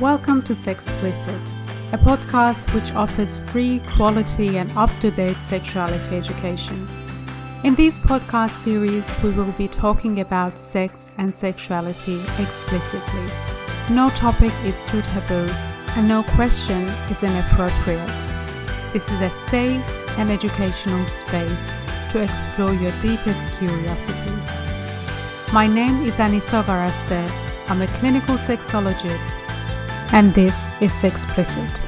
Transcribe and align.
Welcome 0.00 0.42
to 0.42 0.54
Sexplicit, 0.54 1.40
a 1.92 1.98
podcast 1.98 2.74
which 2.74 2.92
offers 2.94 3.38
free, 3.38 3.78
quality, 3.94 4.58
and 4.58 4.68
up 4.76 4.90
to 5.00 5.12
date 5.12 5.36
sexuality 5.44 6.16
education. 6.16 6.88
In 7.62 7.76
this 7.76 8.00
podcast 8.00 8.50
series, 8.50 9.08
we 9.22 9.30
will 9.30 9.52
be 9.52 9.68
talking 9.68 10.18
about 10.18 10.58
sex 10.58 11.12
and 11.16 11.32
sexuality 11.32 12.20
explicitly. 12.40 13.26
No 13.88 14.10
topic 14.10 14.52
is 14.64 14.80
too 14.88 15.00
taboo, 15.00 15.46
and 15.94 16.08
no 16.08 16.24
question 16.24 16.88
is 17.08 17.22
inappropriate. 17.22 18.08
This 18.92 19.08
is 19.08 19.20
a 19.20 19.30
safe 19.30 19.88
and 20.18 20.28
educational 20.28 21.06
space 21.06 21.70
to 22.10 22.18
explore 22.18 22.74
your 22.74 22.92
deepest 23.00 23.48
curiosities. 23.52 24.50
My 25.52 25.68
name 25.68 26.04
is 26.04 26.14
Anissa 26.14 26.64
Varaste. 26.64 27.30
I'm 27.68 27.80
a 27.80 27.86
clinical 27.86 28.34
sexologist, 28.34 29.30
and 30.12 30.34
this 30.34 30.68
is 30.80 30.92
Sexplicit. 30.92 31.84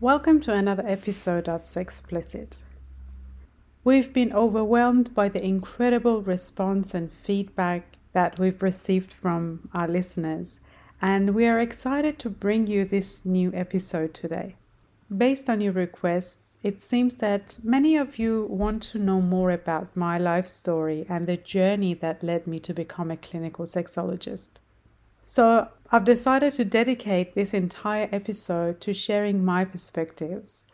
Welcome 0.00 0.40
to 0.40 0.52
another 0.52 0.84
episode 0.86 1.48
of 1.48 1.62
Sexplicit. 1.64 2.62
We've 3.84 4.12
been 4.12 4.32
overwhelmed 4.32 5.14
by 5.14 5.28
the 5.28 5.44
incredible 5.44 6.22
response 6.22 6.94
and 6.94 7.12
feedback 7.12 7.96
that 8.12 8.38
we've 8.38 8.62
received 8.62 9.12
from 9.12 9.68
our 9.74 9.86
listeners, 9.86 10.60
and 11.02 11.34
we 11.34 11.46
are 11.46 11.60
excited 11.60 12.18
to 12.20 12.30
bring 12.30 12.66
you 12.66 12.84
this 12.84 13.24
new 13.24 13.52
episode 13.54 14.14
today. 14.14 14.56
Based 15.16 15.48
on 15.50 15.60
your 15.60 15.72
requests, 15.72 16.45
it 16.66 16.80
seems 16.80 17.14
that 17.14 17.60
many 17.62 17.96
of 17.96 18.18
you 18.18 18.44
want 18.50 18.82
to 18.82 18.98
know 18.98 19.20
more 19.20 19.52
about 19.52 19.96
my 19.96 20.18
life 20.18 20.48
story 20.48 21.06
and 21.08 21.24
the 21.24 21.36
journey 21.36 21.94
that 21.94 22.24
led 22.24 22.44
me 22.44 22.58
to 22.58 22.74
become 22.74 23.08
a 23.08 23.16
clinical 23.16 23.64
sexologist. 23.64 24.50
So, 25.22 25.68
I've 25.92 26.04
decided 26.04 26.54
to 26.54 26.64
dedicate 26.64 27.36
this 27.36 27.54
entire 27.54 28.08
episode 28.10 28.80
to 28.80 28.92
sharing 28.92 29.44
my 29.44 29.64
perspectives 29.64 30.66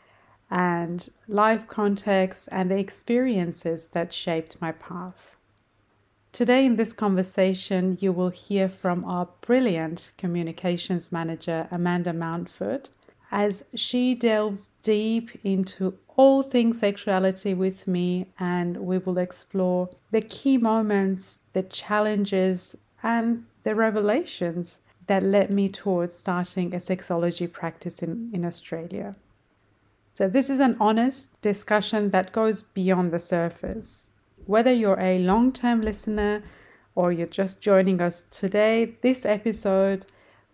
and 0.51 1.11
life 1.29 1.69
context 1.69 2.49
and 2.51 2.71
the 2.71 2.79
experiences 2.79 3.89
that 3.89 4.15
shaped 4.15 4.63
my 4.63 4.73
path. 4.73 5.37
Today, 6.33 6.65
in 6.65 6.77
this 6.77 6.95
conversation, 6.95 7.99
you 8.01 8.13
will 8.13 8.31
hear 8.31 8.67
from 8.71 9.05
our 9.05 9.29
brilliant 9.43 10.13
communications 10.17 11.13
manager, 11.13 11.69
Amanda 11.71 12.15
Mountford, 12.15 12.89
as 13.33 13.65
she 13.75 14.15
delves 14.15 14.71
deep 14.83 15.31
into 15.43 15.99
all 16.17 16.43
things 16.43 16.79
sexuality 16.79 17.55
with 17.55 17.89
me, 17.89 18.27
and 18.39 18.77
we 18.77 18.99
will 18.99 19.17
explore 19.17 19.89
the 20.11 20.21
key 20.21 20.59
moments, 20.59 21.41
the 21.55 21.63
challenges, 21.63 22.77
and 23.03 23.47
the 23.63 23.75
revelations 23.75 24.81
that 25.07 25.23
led 25.23 25.51
me 25.51 25.69
towards 25.69 26.15
starting 26.15 26.75
a 26.75 26.77
sexology 26.77 27.51
practice 27.51 28.03
in, 28.03 28.31
in 28.35 28.45
Australia. 28.45 29.17
So, 30.11 30.29
this 30.29 30.51
is 30.51 30.61
an 30.61 30.77
honest 30.79 31.41
discussion 31.41 32.11
that 32.11 32.33
goes 32.33 32.61
beyond 32.61 33.13
the 33.13 33.19
surface. 33.19 34.13
Whether 34.45 34.73
you're 34.73 35.01
a 35.01 35.19
long 35.21 35.53
term 35.53 35.81
listener 35.81 36.43
or 36.95 37.13
you're 37.13 37.27
just 37.27 37.63
joining 37.63 38.03
us 38.03 38.25
today, 38.31 38.95
this 39.01 39.25
episode 39.25 40.05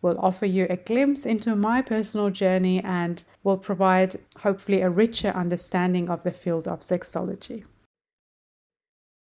will 0.02 0.18
offer 0.18 0.46
you 0.46 0.66
a 0.70 0.77
glimpse 0.77 1.27
into 1.27 1.56
my 1.56 1.82
personal 1.82 2.30
journey 2.30 2.82
and 2.84 3.24
will 3.42 3.58
provide, 3.58 4.16
hopefully, 4.38 4.80
a 4.80 4.91
richer 4.91 5.28
understanding 5.28 6.08
of 6.08 6.22
the 6.22 6.32
field 6.32 6.68
of 6.68 6.80
sexology. 6.80 7.64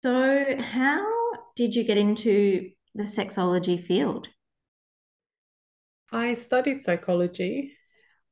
So, 0.04 0.56
how 0.58 1.06
did 1.56 1.76
you 1.76 1.84
get 1.84 1.98
into 1.98 2.72
the 2.96 3.04
sexology 3.04 3.82
field? 3.82 4.28
I 6.12 6.34
studied 6.34 6.82
psychology, 6.82 7.78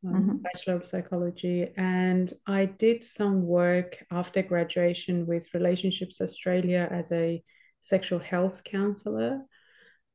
um, 0.05 0.13
mm-hmm. 0.13 0.37
Bachelor 0.37 0.75
of 0.75 0.87
Psychology, 0.87 1.71
and 1.77 2.31
I 2.47 2.65
did 2.65 3.03
some 3.03 3.45
work 3.45 4.03
after 4.11 4.41
graduation 4.41 5.25
with 5.25 5.53
Relationships 5.53 6.21
Australia 6.21 6.87
as 6.91 7.11
a 7.11 7.43
sexual 7.81 8.19
health 8.19 8.63
counselor. 8.63 9.41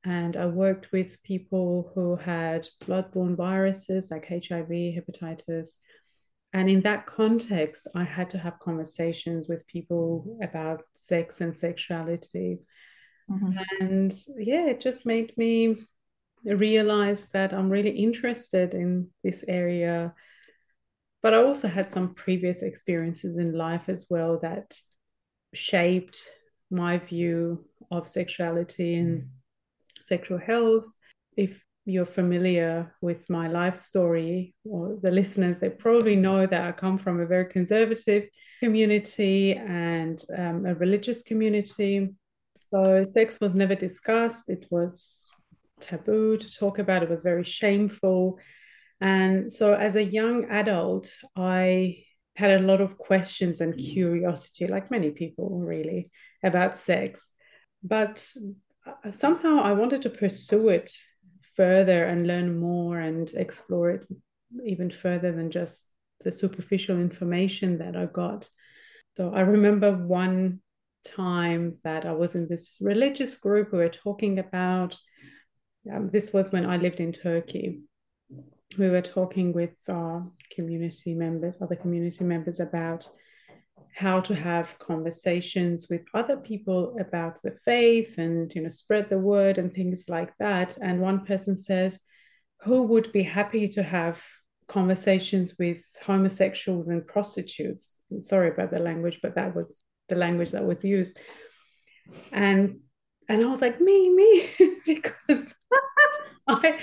And 0.04 0.36
I 0.36 0.46
worked 0.46 0.92
with 0.92 1.22
people 1.22 1.90
who 1.94 2.16
had 2.16 2.68
bloodborne 2.84 3.36
viruses 3.36 4.10
like 4.10 4.28
HIV, 4.28 4.68
hepatitis. 4.68 5.78
And 6.52 6.68
in 6.68 6.82
that 6.82 7.06
context, 7.06 7.88
I 7.94 8.04
had 8.04 8.30
to 8.30 8.38
have 8.38 8.58
conversations 8.58 9.48
with 9.48 9.66
people 9.66 10.38
about 10.42 10.82
sex 10.92 11.40
and 11.40 11.56
sexuality. 11.56 12.58
Mm-hmm. 13.30 13.58
And 13.80 14.14
yeah, 14.36 14.66
it 14.66 14.80
just 14.80 15.06
made 15.06 15.32
me 15.38 15.86
realize 16.44 17.28
that 17.28 17.54
I'm 17.54 17.70
really 17.70 17.90
interested 17.90 18.74
in 18.74 19.08
this 19.22 19.42
area. 19.48 20.14
But 21.22 21.32
I 21.32 21.38
also 21.38 21.68
had 21.68 21.90
some 21.90 22.14
previous 22.14 22.60
experiences 22.60 23.38
in 23.38 23.56
life 23.56 23.88
as 23.88 24.08
well 24.10 24.38
that 24.42 24.78
shaped 25.54 26.28
my 26.70 26.98
view 26.98 27.64
of 27.90 28.06
sexuality 28.06 28.96
and 28.96 29.28
sexual 30.06 30.38
health. 30.38 30.86
If 31.36 31.62
you're 31.86 32.06
familiar 32.06 32.94
with 33.00 33.28
my 33.28 33.48
life 33.48 33.76
story, 33.76 34.54
or 34.64 34.98
the 35.02 35.10
listeners, 35.10 35.58
they 35.58 35.68
probably 35.68 36.16
know 36.16 36.46
that 36.46 36.62
I 36.62 36.72
come 36.72 36.98
from 36.98 37.20
a 37.20 37.26
very 37.26 37.46
conservative 37.46 38.28
community 38.62 39.52
and 39.52 40.24
um, 40.36 40.64
a 40.66 40.74
religious 40.74 41.22
community. 41.22 42.14
So 42.70 43.04
sex 43.04 43.38
was 43.40 43.54
never 43.54 43.74
discussed. 43.74 44.48
It 44.48 44.66
was 44.70 45.30
taboo 45.80 46.38
to 46.38 46.50
talk 46.50 46.78
about. 46.78 47.02
It 47.02 47.10
was 47.10 47.22
very 47.22 47.44
shameful. 47.44 48.38
And 49.00 49.52
so 49.52 49.74
as 49.74 49.96
a 49.96 50.04
young 50.04 50.46
adult, 50.46 51.12
I 51.36 52.04
had 52.36 52.52
a 52.52 52.66
lot 52.66 52.80
of 52.80 52.96
questions 52.96 53.60
and 53.60 53.76
curiosity, 53.76 54.66
like 54.66 54.90
many 54.90 55.10
people 55.10 55.60
really, 55.60 56.10
about 56.42 56.78
sex. 56.78 57.30
But 57.82 58.26
somehow 59.12 59.60
I 59.60 59.72
wanted 59.72 60.02
to 60.02 60.10
pursue 60.10 60.68
it 60.68 60.92
further 61.56 62.04
and 62.04 62.26
learn 62.26 62.58
more 62.58 62.98
and 62.98 63.32
explore 63.34 63.90
it 63.90 64.06
even 64.66 64.90
further 64.90 65.32
than 65.32 65.50
just 65.50 65.88
the 66.22 66.32
superficial 66.32 67.00
information 67.00 67.78
that 67.78 67.96
I 67.96 68.06
got. 68.06 68.48
So 69.16 69.32
I 69.32 69.40
remember 69.40 69.96
one 69.96 70.60
time 71.04 71.76
that 71.84 72.06
I 72.06 72.12
was 72.12 72.34
in 72.34 72.48
this 72.48 72.78
religious 72.80 73.36
group 73.36 73.72
we 73.72 73.78
were 73.78 73.88
talking 73.88 74.38
about 74.38 74.98
um, 75.92 76.08
this 76.08 76.32
was 76.32 76.50
when 76.50 76.64
I 76.64 76.78
lived 76.78 77.00
in 77.00 77.12
Turkey. 77.12 77.82
We 78.78 78.88
were 78.88 79.02
talking 79.02 79.52
with 79.52 79.76
our 79.88 80.26
community 80.50 81.14
members, 81.14 81.60
other 81.60 81.76
community 81.76 82.24
members, 82.24 82.58
about 82.58 83.06
how 83.94 84.20
to 84.20 84.34
have 84.34 84.78
conversations 84.78 85.88
with 85.88 86.02
other 86.14 86.36
people 86.36 86.96
about 87.00 87.40
the 87.42 87.52
faith 87.64 88.18
and 88.18 88.52
you 88.54 88.62
know 88.62 88.68
spread 88.68 89.08
the 89.08 89.18
word 89.18 89.58
and 89.58 89.72
things 89.72 90.04
like 90.08 90.36
that. 90.38 90.76
And 90.80 91.00
one 91.00 91.24
person 91.24 91.54
said, 91.54 91.96
"Who 92.62 92.82
would 92.84 93.12
be 93.12 93.22
happy 93.22 93.68
to 93.68 93.82
have 93.82 94.22
conversations 94.66 95.56
with 95.58 95.84
homosexuals 96.04 96.88
and 96.88 97.06
prostitutes?" 97.06 97.98
Sorry 98.20 98.48
about 98.50 98.70
the 98.70 98.80
language, 98.80 99.20
but 99.22 99.36
that 99.36 99.54
was 99.54 99.84
the 100.08 100.16
language 100.16 100.50
that 100.52 100.64
was 100.64 100.84
used. 100.84 101.18
And 102.32 102.80
and 103.28 103.42
I 103.42 103.46
was 103.46 103.60
like, 103.60 103.80
me, 103.80 104.10
me, 104.10 104.50
because 104.86 105.54
I 106.46 106.78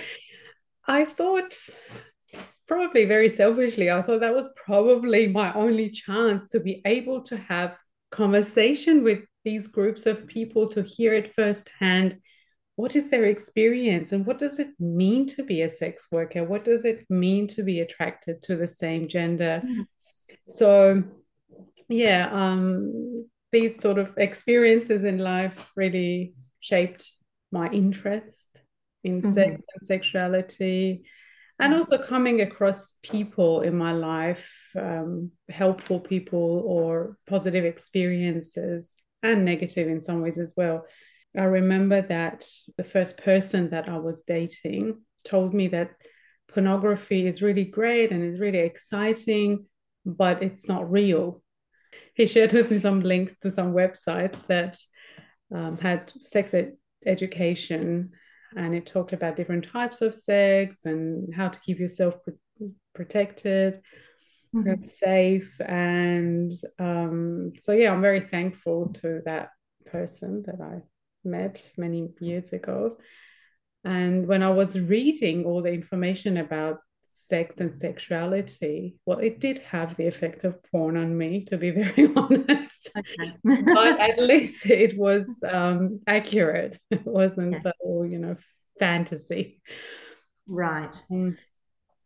I 0.88 1.06
thought 1.06 1.56
probably 2.72 3.04
very 3.04 3.28
selfishly, 3.28 3.92
I 3.92 4.02
thought 4.02 4.22
that 4.22 4.34
was 4.34 4.48
probably 4.56 5.28
my 5.28 5.52
only 5.56 5.90
chance 5.90 6.48
to 6.52 6.60
be 6.62 6.82
able 6.86 7.22
to 7.24 7.36
have 7.36 7.76
conversation 8.12 9.04
with 9.04 9.20
these 9.44 9.68
groups 9.68 10.06
of 10.06 10.26
people 10.26 10.70
to 10.70 10.82
hear 10.82 11.14
it 11.14 11.36
firsthand. 11.36 12.18
What 12.78 12.96
is 12.96 13.10
their 13.10 13.26
experience 13.26 14.14
and 14.14 14.26
what 14.26 14.40
does 14.40 14.58
it 14.58 14.70
mean 14.80 15.28
to 15.36 15.44
be 15.44 15.64
a 15.64 15.68
sex 15.68 16.08
worker? 16.14 16.46
What 16.46 16.64
does 16.64 16.86
it 16.86 17.06
mean 17.10 17.50
to 17.50 17.62
be 17.62 17.82
attracted 17.82 18.42
to 18.44 18.56
the 18.56 18.70
same 18.70 19.10
gender? 19.10 19.62
Mm. 19.66 19.86
So, 20.48 21.04
yeah, 21.90 22.30
um, 22.32 23.28
these 23.52 23.82
sort 23.82 23.98
of 23.98 24.14
experiences 24.16 25.04
in 25.04 25.18
life 25.18 25.74
really 25.76 26.36
shaped 26.62 27.12
my 27.52 27.70
interest 27.70 28.48
in 29.04 29.22
mm-hmm. 29.22 29.34
sex 29.34 29.62
and 29.74 29.86
sexuality 29.86 31.04
and 31.62 31.74
also 31.74 31.98
coming 31.98 32.42
across 32.42 32.94
people 33.04 33.62
in 33.62 33.78
my 33.78 33.92
life 33.92 34.52
um, 34.78 35.32
helpful 35.50 36.00
people 36.00 36.64
or 36.66 37.18
positive 37.28 37.66
experiences 37.66 38.96
and 39.24 39.46
negative 39.46 39.88
in 39.88 40.02
some 40.02 40.22
ways 40.22 40.38
as 40.38 40.54
well. 40.58 40.86
I 41.38 41.44
remember 41.44 42.02
that 42.02 42.46
the 42.78 42.84
first 42.84 43.18
person 43.18 43.70
that 43.70 43.88
i 43.88 43.98
was 43.98 44.24
dating 44.24 45.02
told 45.24 45.54
me 45.54 45.70
that 45.70 45.92
pornography 46.54 47.26
is 47.26 47.42
really 47.42 47.64
great 47.64 48.12
and 48.12 48.22
is 48.24 48.40
really 48.40 48.60
exciting 48.60 49.66
but 50.06 50.42
it's 50.42 50.68
not 50.68 50.92
real. 50.92 51.42
He 52.16 52.26
shared 52.26 52.54
with 52.54 52.72
me 52.72 52.80
some 52.80 53.02
links 53.02 53.38
to 53.40 53.52
some 53.52 53.74
websites 53.74 54.46
that 54.48 54.78
um, 55.54 55.78
had 55.78 56.12
sex 56.24 56.54
ed- 56.54 56.78
education 57.06 58.12
and 58.56 58.76
it 58.76 58.86
talked 58.86 59.14
about 59.14 59.36
different 59.36 59.66
types 59.66 60.02
of 60.02 60.14
sex 60.14 60.78
and 60.86 61.34
how 61.34 61.48
to 61.48 61.60
keep 61.62 61.80
yourself 61.80 62.16
pr- 62.24 62.66
protected 62.94 63.80
mm-hmm. 64.56 64.84
safe 64.86 65.52
and 65.62 66.52
um, 66.80 67.54
so 67.58 67.72
yeah 67.72 67.92
i'm 67.92 68.02
very 68.02 68.22
thankful 68.22 68.90
to 68.94 69.22
that 69.26 69.50
person 69.86 70.44
that 70.46 70.62
i 70.62 70.82
met 71.24 71.72
many 71.78 72.10
years 72.20 72.54
ago 72.54 72.98
and 73.84 74.28
when 74.28 74.44
i 74.44 74.50
was 74.50 74.80
reading 74.80 75.46
all 75.46 75.62
the 75.62 75.74
information 75.74 76.38
about 76.38 76.80
sex 77.32 77.62
and 77.62 77.74
sexuality, 77.74 78.98
well, 79.06 79.20
it 79.20 79.40
did 79.40 79.60
have 79.60 79.96
the 79.96 80.06
effect 80.06 80.44
of 80.44 80.62
porn 80.66 80.98
on 80.98 81.18
me, 81.18 81.46
to 81.46 81.58
be 81.58 81.72
very 81.84 82.12
honest. 82.14 82.92
Okay. 82.98 83.32
but 83.74 84.00
at 84.00 84.18
least 84.32 84.66
it 84.66 84.98
was 84.98 85.42
um, 85.50 86.00
accurate. 86.06 86.78
It 86.92 87.06
wasn't 87.06 87.62
yeah. 87.64 87.72
all, 87.80 88.06
you 88.06 88.20
know, 88.20 88.36
fantasy. 88.80 89.62
Right. 90.46 90.96
Um, 91.10 91.38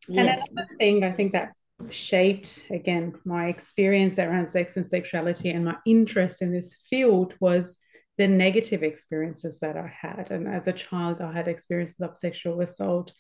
yes. 0.08 0.20
And 0.20 0.30
another 0.30 0.76
thing 0.78 1.04
I 1.04 1.12
think 1.12 1.34
that 1.34 1.54
shaped 1.90 2.68
again 2.70 3.14
my 3.26 3.48
experience 3.48 4.18
around 4.18 4.50
sex 4.50 4.78
and 4.78 4.86
sexuality 4.88 5.50
and 5.50 5.66
my 5.66 5.76
interest 5.86 6.42
in 6.42 6.54
this 6.54 6.74
field 6.90 7.34
was 7.42 7.78
the 8.18 8.28
negative 8.28 8.84
experiences 8.84 9.60
that 9.60 9.76
I 9.76 9.92
had. 10.04 10.32
And 10.32 10.48
as 10.48 10.68
a 10.68 10.80
child, 10.86 11.20
I 11.20 11.34
had 11.34 11.48
experiences 11.48 12.02
of 12.02 12.16
sexual 12.16 12.62
assault 12.62 13.12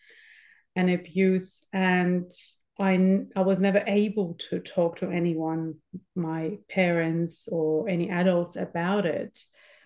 and 0.75 0.89
abuse 0.89 1.61
and 1.71 2.31
I, 2.79 3.21
I 3.35 3.41
was 3.41 3.61
never 3.61 3.83
able 3.87 4.35
to 4.49 4.59
talk 4.59 4.97
to 4.97 5.09
anyone, 5.09 5.75
my 6.15 6.57
parents 6.69 7.47
or 7.49 7.87
any 7.87 8.09
adults 8.09 8.55
about 8.55 9.05
it. 9.05 9.37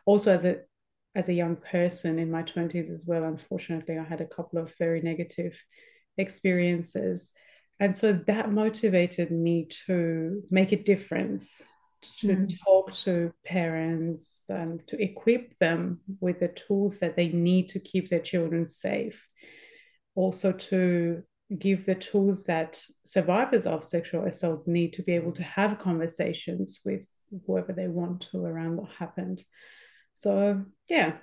Also, 0.05 0.33
as 0.33 0.45
a 0.45 0.61
as 1.15 1.27
a 1.27 1.33
young 1.33 1.55
person 1.55 2.19
in 2.19 2.31
my 2.31 2.43
20s 2.43 2.89
as 2.89 3.05
well, 3.05 3.23
unfortunately, 3.23 3.97
I 3.97 4.03
had 4.03 4.21
a 4.21 4.27
couple 4.27 4.59
of 4.59 4.73
very 4.77 5.01
negative 5.01 5.61
experiences. 6.17 7.31
And 7.79 7.95
so 7.95 8.13
that 8.13 8.51
motivated 8.51 9.31
me 9.31 9.67
to 9.87 10.43
make 10.51 10.71
a 10.71 10.81
difference, 10.81 11.61
to 12.19 12.27
mm. 12.27 12.57
talk 12.63 12.93
to 12.93 13.33
parents 13.43 14.45
and 14.49 14.85
to 14.87 15.01
equip 15.01 15.57
them 15.57 15.99
with 16.19 16.39
the 16.39 16.49
tools 16.49 16.99
that 16.99 17.15
they 17.15 17.29
need 17.29 17.69
to 17.69 17.79
keep 17.79 18.09
their 18.09 18.19
children 18.19 18.67
safe 18.67 19.28
also 20.15 20.51
to 20.51 21.23
give 21.57 21.85
the 21.85 21.95
tools 21.95 22.43
that 22.43 22.81
survivors 23.05 23.65
of 23.65 23.83
sexual 23.83 24.25
assault 24.25 24.67
need 24.67 24.93
to 24.93 25.03
be 25.03 25.13
able 25.13 25.31
to 25.31 25.43
have 25.43 25.79
conversations 25.79 26.81
with 26.85 27.07
whoever 27.45 27.73
they 27.73 27.87
want 27.87 28.27
to 28.31 28.45
around 28.45 28.77
what 28.77 28.91
happened. 28.91 29.43
So 30.13 30.63
yeah, 30.87 31.13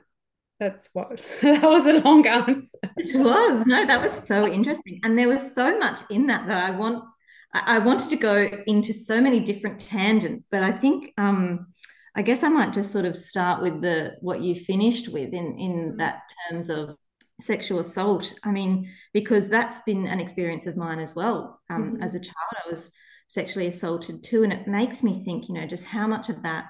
that's 0.58 0.88
what 0.92 1.20
that 1.42 1.62
was 1.62 1.86
a 1.86 2.00
long 2.00 2.26
answer. 2.26 2.78
It 2.96 3.16
was 3.18 3.66
no, 3.66 3.86
that 3.86 4.02
was 4.02 4.26
so 4.26 4.46
interesting, 4.46 5.00
and 5.04 5.18
there 5.18 5.28
was 5.28 5.54
so 5.54 5.78
much 5.78 6.00
in 6.10 6.26
that 6.26 6.46
that 6.48 6.64
I 6.64 6.70
want. 6.70 7.04
I 7.52 7.78
wanted 7.78 8.10
to 8.10 8.16
go 8.16 8.50
into 8.66 8.92
so 8.92 9.20
many 9.20 9.40
different 9.40 9.80
tangents, 9.80 10.44
but 10.50 10.62
I 10.62 10.72
think 10.72 11.12
um, 11.16 11.68
I 12.14 12.22
guess 12.22 12.42
I 12.42 12.48
might 12.48 12.74
just 12.74 12.92
sort 12.92 13.04
of 13.06 13.16
start 13.16 13.62
with 13.62 13.80
the 13.80 14.16
what 14.20 14.40
you 14.40 14.54
finished 14.54 15.08
with 15.08 15.32
in 15.32 15.58
in 15.58 15.96
that 15.98 16.22
terms 16.50 16.68
of 16.68 16.96
sexual 17.40 17.80
assault. 17.80 18.32
I 18.42 18.50
mean, 18.50 18.90
because 19.12 19.48
that's 19.48 19.80
been 19.80 20.06
an 20.06 20.20
experience 20.20 20.66
of 20.66 20.76
mine 20.76 20.98
as 20.98 21.14
well. 21.14 21.60
Um, 21.70 21.92
mm-hmm. 21.92 22.02
As 22.02 22.14
a 22.14 22.20
child, 22.20 22.34
I 22.64 22.70
was 22.70 22.90
sexually 23.28 23.66
assaulted 23.66 24.22
too, 24.22 24.44
and 24.44 24.52
it 24.52 24.68
makes 24.68 25.02
me 25.02 25.24
think, 25.24 25.48
you 25.48 25.54
know, 25.54 25.66
just 25.66 25.84
how 25.84 26.06
much 26.06 26.28
of 26.28 26.42
that 26.42 26.66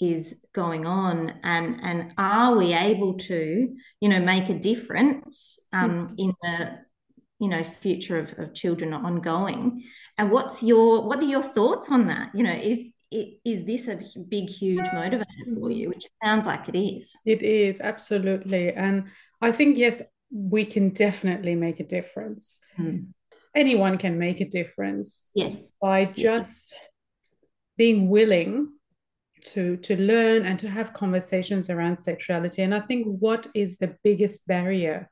is 0.00 0.36
going 0.52 0.86
on 0.86 1.32
and 1.42 1.80
and 1.82 2.12
are 2.18 2.54
we 2.54 2.74
able 2.74 3.14
to 3.14 3.74
you 4.00 4.08
know 4.10 4.20
make 4.20 4.50
a 4.50 4.58
difference 4.58 5.58
um, 5.72 6.08
mm-hmm. 6.08 6.14
in 6.18 6.34
the 6.42 6.78
you 7.38 7.48
know 7.48 7.64
future 7.64 8.18
of, 8.18 8.38
of 8.38 8.52
children 8.52 8.92
ongoing 8.92 9.82
and 10.18 10.30
what's 10.30 10.62
your 10.62 11.06
what 11.06 11.18
are 11.18 11.24
your 11.24 11.42
thoughts 11.42 11.90
on 11.90 12.08
that 12.08 12.30
you 12.34 12.42
know 12.42 12.52
is 12.52 12.90
is 13.10 13.64
this 13.64 13.88
a 13.88 13.98
big 14.28 14.50
huge 14.50 14.84
motivator 14.86 15.58
for 15.58 15.70
you 15.70 15.88
which 15.88 16.04
sounds 16.22 16.44
like 16.44 16.68
it 16.68 16.76
is 16.76 17.16
it 17.24 17.40
is 17.40 17.80
absolutely 17.80 18.72
and 18.72 19.04
I 19.40 19.52
think, 19.52 19.76
yes, 19.76 20.02
we 20.30 20.64
can 20.64 20.90
definitely 20.90 21.54
make 21.54 21.80
a 21.80 21.84
difference. 21.84 22.58
Mm. 22.78 23.08
Anyone 23.54 23.98
can 23.98 24.18
make 24.18 24.40
a 24.40 24.48
difference. 24.48 25.30
Yes. 25.34 25.72
By 25.80 26.04
just 26.06 26.74
being 27.76 28.08
willing 28.08 28.72
to 29.42 29.76
to 29.76 29.96
learn 29.96 30.44
and 30.44 30.58
to 30.58 30.68
have 30.68 30.92
conversations 30.92 31.70
around 31.70 31.96
sexuality. 31.96 32.62
And 32.62 32.74
I 32.74 32.80
think 32.80 33.06
what 33.06 33.46
is 33.54 33.78
the 33.78 33.96
biggest 34.02 34.46
barrier 34.46 35.10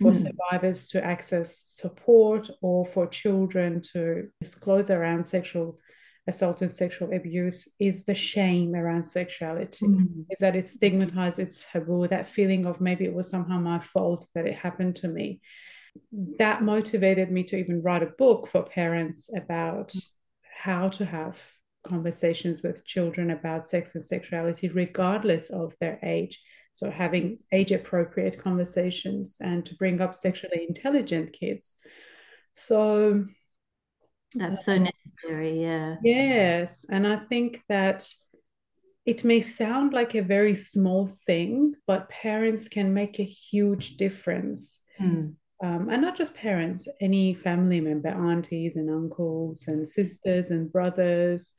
for 0.00 0.12
mm. 0.12 0.16
survivors 0.16 0.86
to 0.88 1.04
access 1.04 1.58
support 1.58 2.50
or 2.60 2.84
for 2.86 3.06
children 3.06 3.80
to 3.92 4.28
disclose 4.40 4.90
around 4.90 5.24
sexual 5.24 5.78
assault 6.28 6.60
and 6.60 6.70
sexual 6.70 7.12
abuse 7.14 7.68
is 7.78 8.04
the 8.04 8.14
shame 8.14 8.74
around 8.74 9.06
sexuality 9.06 9.86
mm. 9.86 10.24
is 10.30 10.38
that 10.40 10.56
it's 10.56 10.72
stigmatized 10.72 11.38
it's 11.38 11.66
taboo 11.70 12.08
that 12.08 12.28
feeling 12.28 12.66
of 12.66 12.80
maybe 12.80 13.04
it 13.04 13.14
was 13.14 13.30
somehow 13.30 13.58
my 13.58 13.78
fault 13.78 14.26
that 14.34 14.46
it 14.46 14.54
happened 14.54 14.96
to 14.96 15.08
me. 15.08 15.40
That 16.38 16.62
motivated 16.62 17.30
me 17.30 17.44
to 17.44 17.56
even 17.56 17.82
write 17.82 18.02
a 18.02 18.12
book 18.18 18.48
for 18.48 18.62
parents 18.62 19.30
about 19.34 19.94
how 20.62 20.88
to 20.90 21.04
have 21.04 21.40
conversations 21.86 22.62
with 22.62 22.84
children 22.84 23.30
about 23.30 23.68
sex 23.68 23.92
and 23.94 24.02
sexuality 24.02 24.68
regardless 24.68 25.50
of 25.50 25.74
their 25.80 25.98
age. 26.02 26.42
So 26.72 26.90
having 26.90 27.38
age 27.52 27.72
appropriate 27.72 28.42
conversations 28.42 29.36
and 29.40 29.64
to 29.64 29.74
bring 29.76 30.00
up 30.00 30.14
sexually 30.14 30.66
intelligent 30.68 31.32
kids. 31.32 31.74
So 32.54 33.26
that's 34.36 34.64
so 34.64 34.76
necessary, 34.78 35.60
yeah. 35.60 35.96
Yes. 36.02 36.84
And 36.90 37.06
I 37.06 37.16
think 37.16 37.62
that 37.68 38.08
it 39.04 39.24
may 39.24 39.40
sound 39.40 39.92
like 39.92 40.14
a 40.14 40.22
very 40.22 40.54
small 40.54 41.06
thing, 41.06 41.74
but 41.86 42.08
parents 42.08 42.68
can 42.68 42.92
make 42.92 43.18
a 43.18 43.24
huge 43.24 43.96
difference. 43.96 44.78
Mm. 45.00 45.34
Um, 45.62 45.88
and 45.88 46.02
not 46.02 46.16
just 46.16 46.34
parents, 46.34 46.86
any 47.00 47.34
family 47.34 47.80
member, 47.80 48.08
aunties 48.08 48.76
and 48.76 48.90
uncles 48.90 49.64
and 49.68 49.88
sisters 49.88 50.50
and 50.50 50.70
brothers. 50.70 51.54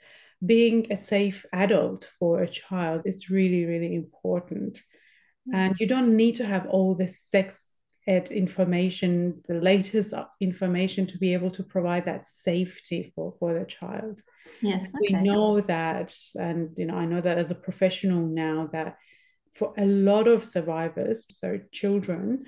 Being 0.45 0.91
a 0.91 0.97
safe 0.97 1.45
adult 1.51 2.11
for 2.19 2.43
a 2.43 2.47
child 2.47 3.01
is 3.05 3.29
really, 3.29 3.65
really 3.65 3.95
important. 3.95 4.79
And 5.53 5.75
you 5.79 5.87
don't 5.87 6.15
need 6.17 6.35
to 6.35 6.45
have 6.45 6.67
all 6.67 6.93
the 6.93 7.07
sex 7.07 7.69
ed 8.07 8.31
information, 8.31 9.41
the 9.47 9.55
latest 9.55 10.13
information 10.39 11.05
to 11.07 11.17
be 11.17 11.33
able 11.33 11.51
to 11.51 11.63
provide 11.63 12.05
that 12.05 12.25
safety 12.25 13.11
for, 13.13 13.33
for 13.39 13.57
the 13.57 13.65
child. 13.65 14.21
Yes. 14.61 14.93
Okay. 14.95 15.15
We 15.15 15.21
know 15.21 15.61
that, 15.61 16.15
and 16.35 16.69
you 16.77 16.85
know, 16.85 16.95
I 16.95 17.05
know 17.05 17.21
that 17.21 17.37
as 17.37 17.51
a 17.51 17.55
professional 17.55 18.25
now 18.25 18.69
that 18.71 18.97
for 19.53 19.73
a 19.77 19.85
lot 19.85 20.27
of 20.27 20.45
survivors, 20.45 21.27
so 21.29 21.59
children, 21.71 22.45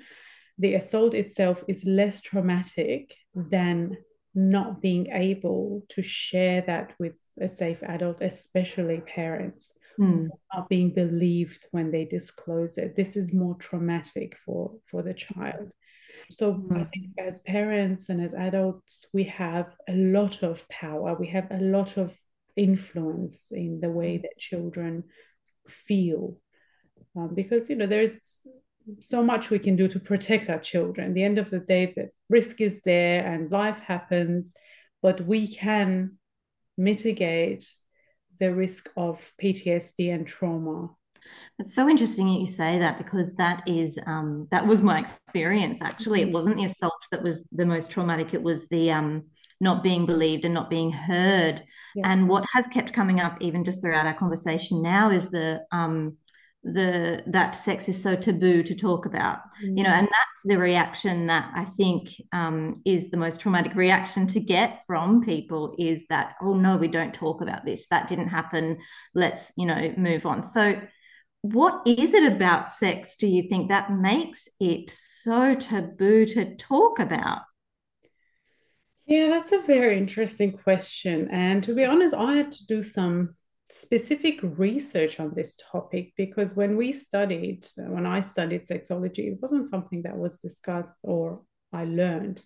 the 0.58 0.74
assault 0.74 1.14
itself 1.14 1.62
is 1.68 1.84
less 1.84 2.20
traumatic 2.20 3.14
than 3.34 3.96
not 4.34 4.80
being 4.80 5.08
able 5.08 5.84
to 5.88 6.02
share 6.02 6.62
that 6.62 6.94
with 6.98 7.16
a 7.40 7.48
safe 7.48 7.82
adult, 7.82 8.20
especially 8.20 9.00
parents 9.00 9.72
mm. 10.00 10.28
not 10.54 10.68
being 10.68 10.90
believed 10.90 11.66
when 11.70 11.90
they 11.90 12.04
disclose 12.04 12.78
it. 12.78 12.96
This 12.96 13.16
is 13.16 13.32
more 13.32 13.54
traumatic 13.56 14.36
for, 14.44 14.72
for 14.90 15.02
the 15.02 15.14
child. 15.14 15.70
So 16.30 16.54
mm. 16.54 16.72
I 16.76 16.84
think 16.84 17.06
as 17.18 17.40
parents 17.40 18.08
and 18.08 18.22
as 18.22 18.34
adults, 18.34 19.06
we 19.12 19.24
have 19.24 19.74
a 19.88 19.94
lot 19.94 20.42
of 20.42 20.66
power. 20.68 21.16
We 21.18 21.28
have 21.28 21.48
a 21.50 21.60
lot 21.60 21.96
of 21.96 22.16
influence 22.56 23.48
in 23.50 23.80
the 23.80 23.90
way 23.90 24.18
that 24.18 24.38
children 24.38 25.04
feel. 25.68 26.40
Um, 27.16 27.34
because 27.34 27.68
you 27.68 27.76
know 27.76 27.86
there's 27.86 28.42
so 29.00 29.22
much 29.22 29.50
we 29.50 29.58
can 29.58 29.76
do 29.76 29.88
to 29.88 30.00
protect 30.00 30.48
our 30.48 30.58
children. 30.58 31.08
At 31.08 31.14
the 31.14 31.24
end 31.24 31.38
of 31.38 31.50
the 31.50 31.60
day, 31.60 31.92
the 31.94 32.10
risk 32.28 32.60
is 32.60 32.80
there 32.84 33.26
and 33.26 33.50
life 33.50 33.80
happens, 33.80 34.54
but 35.02 35.26
we 35.26 35.52
can 35.52 36.18
mitigate 36.76 37.72
the 38.40 38.54
risk 38.54 38.88
of 38.96 39.20
PTSD 39.42 40.12
and 40.12 40.26
trauma. 40.26 40.90
It's 41.58 41.74
so 41.74 41.88
interesting 41.88 42.26
that 42.26 42.40
you 42.40 42.46
say 42.46 42.78
that 42.78 42.98
because 42.98 43.34
that 43.34 43.62
is 43.66 43.98
um, 44.06 44.48
that 44.50 44.66
was 44.66 44.82
my 44.82 44.98
experience. 44.98 45.80
Actually, 45.82 46.22
it 46.22 46.24
mm-hmm. 46.24 46.34
wasn't 46.34 46.56
the 46.56 46.64
assault 46.64 46.94
that 47.12 47.22
was 47.22 47.46
the 47.52 47.66
most 47.66 47.90
traumatic. 47.90 48.34
It 48.34 48.42
was 48.42 48.66
the 48.68 48.90
um, 48.90 49.24
not 49.60 49.82
being 49.82 50.06
believed 50.06 50.44
and 50.44 50.54
not 50.54 50.70
being 50.70 50.90
heard. 50.90 51.62
Yeah. 51.94 52.10
And 52.10 52.28
what 52.28 52.44
has 52.52 52.66
kept 52.66 52.94
coming 52.94 53.20
up, 53.20 53.36
even 53.40 53.62
just 53.62 53.82
throughout 53.82 54.06
our 54.06 54.14
conversation 54.14 54.82
now, 54.82 55.10
is 55.10 55.30
the 55.30 55.62
um, 55.70 56.16
the 56.62 57.22
that 57.26 57.52
sex 57.52 57.88
is 57.88 58.02
so 58.02 58.14
taboo 58.14 58.62
to 58.62 58.74
talk 58.74 59.06
about 59.06 59.38
mm. 59.64 59.78
you 59.78 59.82
know 59.82 59.88
and 59.88 60.06
that's 60.06 60.40
the 60.44 60.58
reaction 60.58 61.26
that 61.26 61.50
i 61.54 61.64
think 61.64 62.10
um, 62.32 62.82
is 62.84 63.10
the 63.10 63.16
most 63.16 63.40
traumatic 63.40 63.74
reaction 63.74 64.26
to 64.26 64.40
get 64.40 64.82
from 64.86 65.22
people 65.22 65.74
is 65.78 66.06
that 66.08 66.34
oh 66.42 66.52
no 66.52 66.76
we 66.76 66.88
don't 66.88 67.14
talk 67.14 67.42
about 67.42 67.64
this. 67.64 67.86
That 67.88 68.08
didn't 68.08 68.28
happen. 68.28 68.78
Let's 69.14 69.52
you 69.56 69.66
know 69.66 69.92
move 69.96 70.26
on. 70.26 70.42
So 70.42 70.80
what 71.42 71.82
is 71.86 72.12
it 72.12 72.30
about 72.30 72.74
sex 72.74 73.16
do 73.16 73.26
you 73.26 73.48
think 73.48 73.68
that 73.68 73.92
makes 73.92 74.48
it 74.58 74.90
so 74.90 75.54
taboo 75.54 76.26
to 76.26 76.56
talk 76.56 76.98
about? 76.98 77.42
Yeah 79.06 79.28
that's 79.28 79.52
a 79.52 79.60
very 79.60 79.96
interesting 79.98 80.52
question. 80.52 81.28
And 81.30 81.62
to 81.64 81.74
be 81.74 81.84
honest 81.84 82.14
i 82.14 82.34
had 82.34 82.52
to 82.52 82.66
do 82.66 82.82
some 82.82 83.36
specific 83.70 84.40
research 84.42 85.20
on 85.20 85.32
this 85.34 85.56
topic 85.72 86.12
because 86.16 86.54
when 86.54 86.76
we 86.76 86.92
studied, 86.92 87.66
when 87.76 88.06
I 88.06 88.20
studied 88.20 88.62
sexology, 88.62 89.32
it 89.32 89.38
wasn't 89.40 89.68
something 89.68 90.02
that 90.02 90.16
was 90.16 90.38
discussed 90.38 90.96
or 91.02 91.42
I 91.72 91.84
learned. 91.84 92.42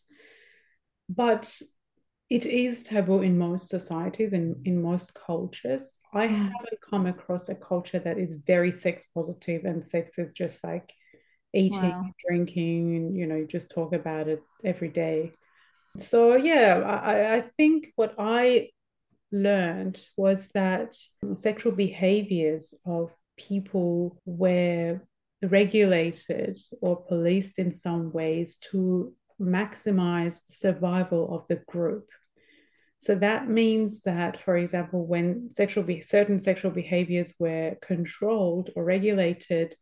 But 1.08 1.60
it 2.30 2.46
is 2.46 2.82
taboo 2.82 3.20
in 3.20 3.38
most 3.38 3.68
societies 3.68 4.32
and 4.32 4.66
in 4.66 4.82
most 4.82 5.14
cultures. 5.14 5.92
I 6.12 6.26
mm. 6.26 6.30
haven't 6.30 6.80
come 6.88 7.06
across 7.06 7.48
a 7.48 7.54
culture 7.54 7.98
that 7.98 8.18
is 8.18 8.38
very 8.46 8.72
sex 8.72 9.04
positive 9.14 9.64
and 9.64 9.84
sex 9.84 10.18
is 10.18 10.30
just 10.30 10.62
like 10.64 10.92
eating, 11.52 11.90
wow. 11.90 12.10
drinking, 12.26 12.96
and 12.96 13.16
you 13.16 13.26
know, 13.26 13.36
you 13.36 13.46
just 13.46 13.70
talk 13.70 13.92
about 13.92 14.28
it 14.28 14.42
every 14.64 14.88
day. 14.88 15.32
So 15.96 16.34
yeah, 16.34 16.80
I, 17.04 17.36
I 17.36 17.40
think 17.42 17.92
what 17.94 18.14
I 18.18 18.70
learned 19.34 20.00
was 20.16 20.48
that 20.54 20.96
sexual 21.34 21.72
behaviors 21.72 22.72
of 22.86 23.12
people 23.36 24.20
were 24.24 25.00
regulated 25.42 26.58
or 26.80 27.04
policed 27.04 27.58
in 27.58 27.72
some 27.72 28.12
ways 28.12 28.56
to 28.70 29.12
maximize 29.40 30.46
the 30.46 30.52
survival 30.52 31.34
of 31.34 31.46
the 31.48 31.56
group. 31.66 32.08
So 32.98 33.16
that 33.16 33.48
means 33.48 34.02
that, 34.02 34.40
for 34.40 34.56
example, 34.56 35.04
when 35.04 35.50
sexual 35.52 35.84
be- 35.84 36.00
certain 36.00 36.40
sexual 36.40 36.70
behaviors 36.70 37.34
were 37.38 37.76
controlled 37.82 38.70
or 38.76 38.84
regulated, 38.84 39.74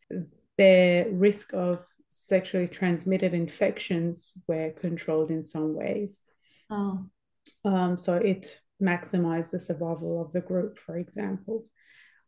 their 0.57 1.09
risk 1.11 1.53
of 1.53 1.85
sexually 2.09 2.69
transmitted 2.69 3.35
infections 3.35 4.33
were 4.49 4.71
controlled 4.71 5.31
in 5.31 5.45
some 5.45 5.75
ways. 5.75 6.21
Oh. 6.71 7.07
Um, 7.65 7.97
so 7.97 8.15
it 8.15 8.61
maximize 8.83 9.51
the 9.51 9.61
survival 9.61 10.21
of 10.21 10.33
the 10.33 10.41
group, 10.41 10.79
for 10.79 10.97
example, 10.97 11.67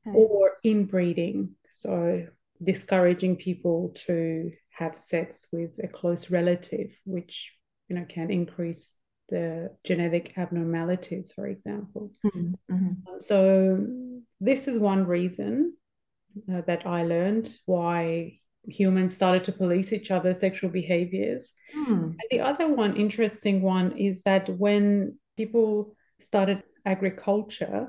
okay. 0.07 0.17
or 0.17 0.53
inbreeding. 0.65 1.51
So, 1.69 2.27
discouraging 2.63 3.37
people 3.37 3.93
to 4.07 4.53
have 4.71 4.99
sex 4.99 5.49
with 5.53 5.79
a 5.83 5.89
close 5.89 6.31
relative, 6.31 6.97
which 7.05 7.55
you 7.89 7.97
know 7.97 8.07
can 8.09 8.31
increase 8.31 8.93
the 9.29 9.71
genetic 9.85 10.37
abnormalities, 10.37 11.33
for 11.33 11.47
example. 11.47 12.13
Mm-hmm. 12.25 12.55
mm-hmm. 12.73 12.93
So, 13.21 13.87
this 14.41 14.69
is 14.69 14.79
one 14.79 15.07
reason 15.07 15.75
uh, 16.53 16.63
that 16.67 16.87
I 16.87 17.05
learned 17.05 17.55
why 17.67 18.39
humans 18.67 19.15
started 19.15 19.45
to 19.45 19.53
police 19.53 19.93
each 19.93 20.11
other's 20.11 20.41
sexual 20.41 20.71
behaviors. 20.71 21.53
Mm. 21.77 22.03
And 22.03 22.29
the 22.31 22.41
other 22.41 22.69
one, 22.69 22.97
interesting 22.97 23.63
one, 23.63 23.97
is 23.99 24.23
that 24.23 24.49
when 24.49 25.19
people 25.37 25.97
started 26.25 26.63
agriculture 26.85 27.89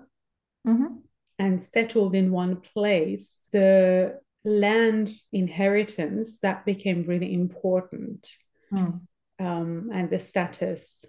mm-hmm. 0.68 0.96
and 1.40 1.62
settled 1.62 2.16
in 2.16 2.32
one 2.32 2.58
place, 2.58 3.40
the 3.52 4.20
land 4.46 5.12
inheritance 5.34 6.38
that 6.40 6.66
became 6.66 7.04
really 7.08 7.34
important 7.34 8.30
mm. 8.72 9.00
um, 9.40 9.90
and 9.92 10.10
the 10.12 10.20
status 10.20 11.04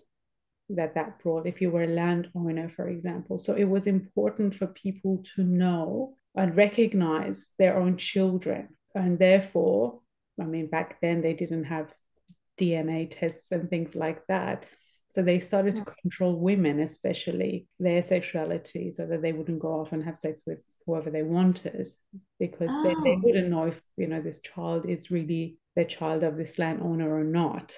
that 0.71 0.95
that 0.95 1.18
brought 1.21 1.47
if 1.47 1.61
you 1.61 1.71
were 1.71 1.85
a 1.85 1.87
landowner 1.87 2.68
for 2.68 2.88
example 2.88 3.38
so 3.38 3.54
it 3.54 3.64
was 3.64 3.87
important 3.87 4.54
for 4.54 4.66
people 4.66 5.23
to 5.35 5.45
know 5.45 6.14
and 6.35 6.56
recognize 6.56 7.50
their 7.59 7.76
own 7.76 7.97
children 7.97 8.68
and 8.95 9.18
therefore 9.18 10.00
i 10.40 10.45
mean 10.45 10.66
back 10.66 10.99
then 11.00 11.21
they 11.21 11.35
didn't 11.35 11.64
have 11.64 11.92
dna 12.59 13.09
tests 13.09 13.52
and 13.52 13.68
things 13.71 13.95
like 13.95 14.26
that 14.26 14.64
so 15.16 15.23
they 15.23 15.40
started 15.40 15.76
to 15.76 15.94
control 16.02 16.38
women, 16.38 16.80
especially 16.80 17.66
their 17.80 18.02
sexuality, 18.02 18.90
so 18.90 19.06
that 19.06 19.23
they 19.23 19.32
wouldn't 19.32 19.61
go 19.61 19.80
off 19.80 19.92
and 19.92 20.04
have 20.04 20.18
sex 20.18 20.42
with 20.46 20.62
whoever 20.85 21.08
they 21.08 21.23
wanted, 21.23 21.88
because 22.38 22.68
oh. 22.70 22.82
they, 22.82 22.92
they 23.02 23.16
oh. 23.16 23.20
wouldn't 23.23 23.49
know 23.49 23.64
if 23.64 23.80
you 23.96 24.08
know 24.08 24.20
this 24.20 24.40
child 24.40 24.85
is 24.85 25.11
really 25.11 25.56
the 25.75 25.87
child 25.87 26.23
of 26.23 26.37
this 26.37 26.58
landowner 26.58 27.11
or 27.11 27.25
not. 27.25 27.75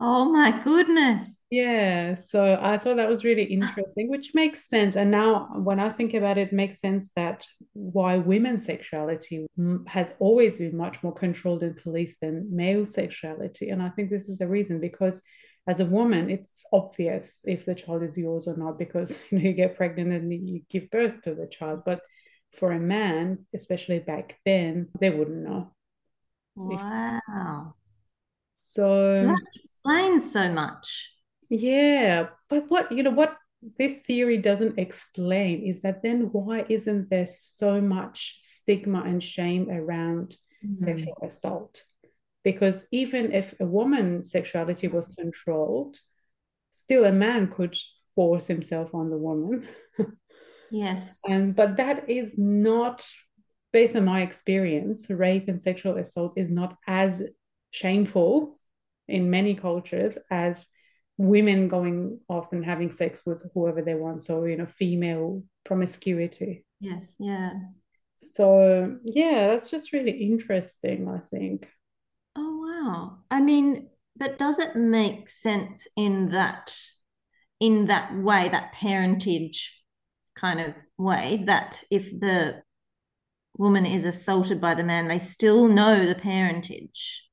Oh 0.00 0.32
my 0.32 0.62
goodness. 0.64 1.38
Yeah. 1.50 2.14
So 2.14 2.58
I 2.58 2.78
thought 2.78 2.96
that 2.96 3.10
was 3.10 3.22
really 3.22 3.46
ah. 3.50 3.52
interesting, 3.52 4.08
which 4.08 4.30
makes 4.32 4.66
sense. 4.66 4.96
And 4.96 5.10
now 5.10 5.50
when 5.56 5.80
I 5.80 5.90
think 5.90 6.14
about 6.14 6.38
it, 6.38 6.48
it 6.48 6.52
makes 6.54 6.80
sense 6.80 7.10
that 7.16 7.46
why 7.74 8.16
women's 8.16 8.64
sexuality 8.64 9.46
has 9.88 10.14
always 10.20 10.56
been 10.56 10.74
much 10.74 11.02
more 11.02 11.12
controlled 11.12 11.62
and 11.62 11.76
policed 11.76 12.22
than 12.22 12.48
male 12.50 12.86
sexuality. 12.86 13.68
And 13.68 13.82
I 13.82 13.90
think 13.90 14.08
this 14.08 14.30
is 14.30 14.38
the 14.38 14.48
reason 14.48 14.80
because 14.80 15.20
as 15.68 15.80
a 15.80 15.84
woman, 15.84 16.30
it's 16.30 16.64
obvious 16.72 17.44
if 17.46 17.66
the 17.66 17.74
child 17.74 18.02
is 18.02 18.16
yours 18.16 18.48
or 18.48 18.56
not 18.56 18.78
because 18.78 19.10
you 19.30 19.38
know 19.38 19.44
you 19.44 19.52
get 19.52 19.76
pregnant 19.76 20.12
and 20.12 20.48
you 20.48 20.62
give 20.70 20.90
birth 20.90 21.22
to 21.22 21.34
the 21.34 21.46
child. 21.46 21.82
But 21.84 22.00
for 22.52 22.72
a 22.72 22.80
man, 22.80 23.46
especially 23.54 23.98
back 23.98 24.38
then, 24.46 24.88
they 24.98 25.10
wouldn't 25.10 25.44
know. 25.44 25.70
Wow. 26.56 27.74
So 28.54 29.22
that 29.22 29.42
explains 29.54 30.32
so 30.32 30.50
much. 30.50 31.12
Yeah, 31.50 32.28
but 32.48 32.70
what 32.70 32.90
you 32.90 33.02
know 33.02 33.10
what 33.10 33.36
this 33.78 33.98
theory 34.00 34.38
doesn't 34.38 34.78
explain 34.78 35.62
is 35.62 35.82
that 35.82 36.02
then 36.02 36.30
why 36.32 36.64
isn't 36.68 37.10
there 37.10 37.26
so 37.26 37.80
much 37.80 38.36
stigma 38.40 39.02
and 39.02 39.22
shame 39.22 39.70
around 39.70 40.36
mm-hmm. 40.64 40.74
sexual 40.74 41.18
assault? 41.22 41.82
Because 42.44 42.86
even 42.92 43.32
if 43.32 43.54
a 43.60 43.66
woman's 43.66 44.30
sexuality 44.30 44.88
was 44.88 45.08
controlled, 45.18 45.98
still 46.70 47.04
a 47.04 47.12
man 47.12 47.48
could 47.48 47.76
force 48.14 48.46
himself 48.46 48.94
on 48.94 49.10
the 49.10 49.18
woman. 49.18 49.66
yes. 50.70 51.20
And 51.28 51.42
um, 51.48 51.52
but 51.52 51.76
that 51.76 52.08
is 52.08 52.38
not 52.38 53.04
based 53.72 53.96
on 53.96 54.04
my 54.04 54.22
experience, 54.22 55.08
rape 55.10 55.48
and 55.48 55.60
sexual 55.60 55.96
assault 55.98 56.32
is 56.36 56.50
not 56.50 56.76
as 56.86 57.22
shameful 57.70 58.56
in 59.06 59.30
many 59.30 59.54
cultures 59.54 60.16
as 60.30 60.66
women 61.16 61.68
going 61.68 62.20
off 62.28 62.52
and 62.52 62.64
having 62.64 62.92
sex 62.92 63.24
with 63.26 63.44
whoever 63.52 63.82
they 63.82 63.94
want. 63.94 64.22
So, 64.22 64.44
you 64.44 64.56
know, 64.56 64.66
female 64.66 65.42
promiscuity. 65.64 66.64
Yes, 66.80 67.16
yeah. 67.18 67.52
So, 68.16 68.96
yeah, 69.04 69.48
that's 69.48 69.70
just 69.70 69.92
really 69.92 70.12
interesting, 70.12 71.08
I 71.08 71.20
think. 71.30 71.68
Wow. 72.78 73.18
I 73.30 73.40
mean, 73.40 73.88
but 74.16 74.38
does 74.38 74.58
it 74.58 74.76
make 74.76 75.28
sense 75.28 75.86
in 75.96 76.30
that 76.30 76.76
in 77.60 77.86
that 77.86 78.16
way, 78.16 78.48
that 78.48 78.72
parentage 78.72 79.82
kind 80.36 80.60
of 80.60 80.74
way, 80.96 81.42
that 81.46 81.82
if 81.90 82.08
the 82.10 82.62
woman 83.56 83.84
is 83.84 84.04
assaulted 84.04 84.60
by 84.60 84.74
the 84.74 84.84
man, 84.84 85.08
they 85.08 85.18
still 85.18 85.66
know 85.66 86.06
the 86.06 86.14
parentage 86.14 87.28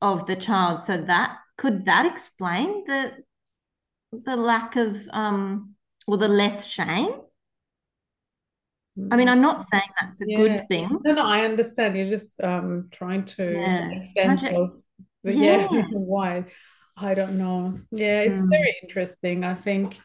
of 0.00 0.26
the 0.26 0.34
child. 0.34 0.82
So 0.82 0.96
that 0.96 1.36
could 1.56 1.84
that 1.84 2.06
explain 2.06 2.84
the 2.86 3.12
the 4.12 4.36
lack 4.36 4.76
of 4.76 4.98
um 5.12 5.74
or 6.06 6.16
the 6.16 6.28
less 6.28 6.66
shame? 6.66 7.12
I 9.10 9.16
mean, 9.16 9.28
I'm 9.28 9.40
not 9.40 9.66
saying 9.70 9.88
that's 10.00 10.20
a 10.20 10.24
yeah. 10.26 10.36
good 10.36 10.68
thing. 10.68 10.98
No, 11.04 11.12
no, 11.12 11.24
I 11.24 11.44
understand. 11.44 11.96
You're 11.96 12.10
just 12.10 12.42
um 12.42 12.88
trying 12.90 13.24
to 13.36 13.52
yeah. 13.52 13.88
make 13.88 14.12
sense 14.12 14.42
to, 14.42 14.54
of 14.54 14.74
the, 15.24 15.34
yeah. 15.34 15.68
yeah 15.70 15.84
why. 15.92 16.44
I 16.96 17.14
don't 17.14 17.38
know. 17.38 17.80
Yeah, 17.90 18.20
it's 18.20 18.38
mm. 18.38 18.50
very 18.50 18.76
interesting, 18.82 19.44
I 19.44 19.54
think. 19.54 19.98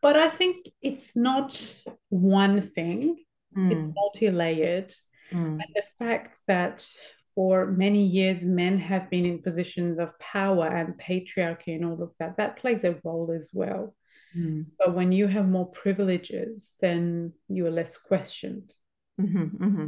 But 0.00 0.16
I 0.16 0.28
think 0.28 0.68
it's 0.80 1.14
not 1.16 1.60
one 2.08 2.60
thing, 2.60 3.16
mm. 3.56 3.72
it's 3.72 3.94
multi-layered. 3.94 4.92
Mm. 5.32 5.60
And 5.60 5.66
the 5.74 5.82
fact 5.98 6.36
that 6.46 6.88
for 7.34 7.66
many 7.66 8.04
years 8.04 8.42
men 8.42 8.78
have 8.78 9.10
been 9.10 9.26
in 9.26 9.42
positions 9.42 9.98
of 9.98 10.18
power 10.18 10.66
and 10.66 10.98
patriarchy 10.98 11.74
and 11.74 11.84
all 11.84 12.02
of 12.02 12.12
that, 12.18 12.36
that 12.38 12.56
plays 12.56 12.84
a 12.84 12.96
role 13.04 13.32
as 13.36 13.50
well. 13.52 13.94
Mm. 14.36 14.66
But 14.78 14.94
when 14.94 15.12
you 15.12 15.26
have 15.26 15.48
more 15.48 15.66
privileges, 15.66 16.76
then 16.80 17.32
you 17.48 17.66
are 17.66 17.70
less 17.70 17.96
questioned. 17.96 18.72
Mm-hmm, 19.20 19.64
mm-hmm. 19.64 19.86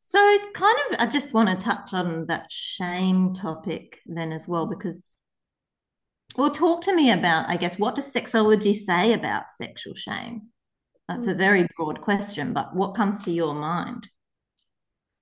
So, 0.00 0.38
kind 0.54 0.76
of, 0.90 0.96
I 1.00 1.06
just 1.10 1.34
want 1.34 1.48
to 1.48 1.64
touch 1.64 1.92
on 1.92 2.26
that 2.26 2.46
shame 2.50 3.34
topic 3.34 4.00
then 4.06 4.32
as 4.32 4.46
well, 4.46 4.66
because, 4.66 5.16
well, 6.36 6.50
talk 6.50 6.82
to 6.82 6.94
me 6.94 7.10
about, 7.10 7.48
I 7.48 7.56
guess, 7.56 7.78
what 7.78 7.96
does 7.96 8.12
sexology 8.12 8.74
say 8.74 9.12
about 9.14 9.50
sexual 9.50 9.94
shame? 9.94 10.48
That's 11.08 11.26
mm. 11.26 11.32
a 11.32 11.34
very 11.34 11.66
broad 11.76 12.00
question, 12.00 12.52
but 12.52 12.76
what 12.76 12.94
comes 12.94 13.22
to 13.24 13.32
your 13.32 13.54
mind? 13.54 14.08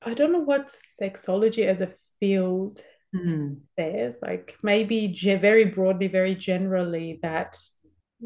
I 0.03 0.13
don't 0.13 0.33
know 0.33 0.41
what 0.41 0.71
sexology 1.01 1.67
as 1.67 1.81
a 1.81 1.93
field 2.21 2.83
Mm. 3.15 3.61
says. 3.79 4.19
Like 4.21 4.57
maybe 4.63 5.09
ge- 5.09 5.41
very 5.41 5.67
broadly, 5.67 6.09
very 6.09 6.35
generally, 6.35 7.21
that 7.23 7.57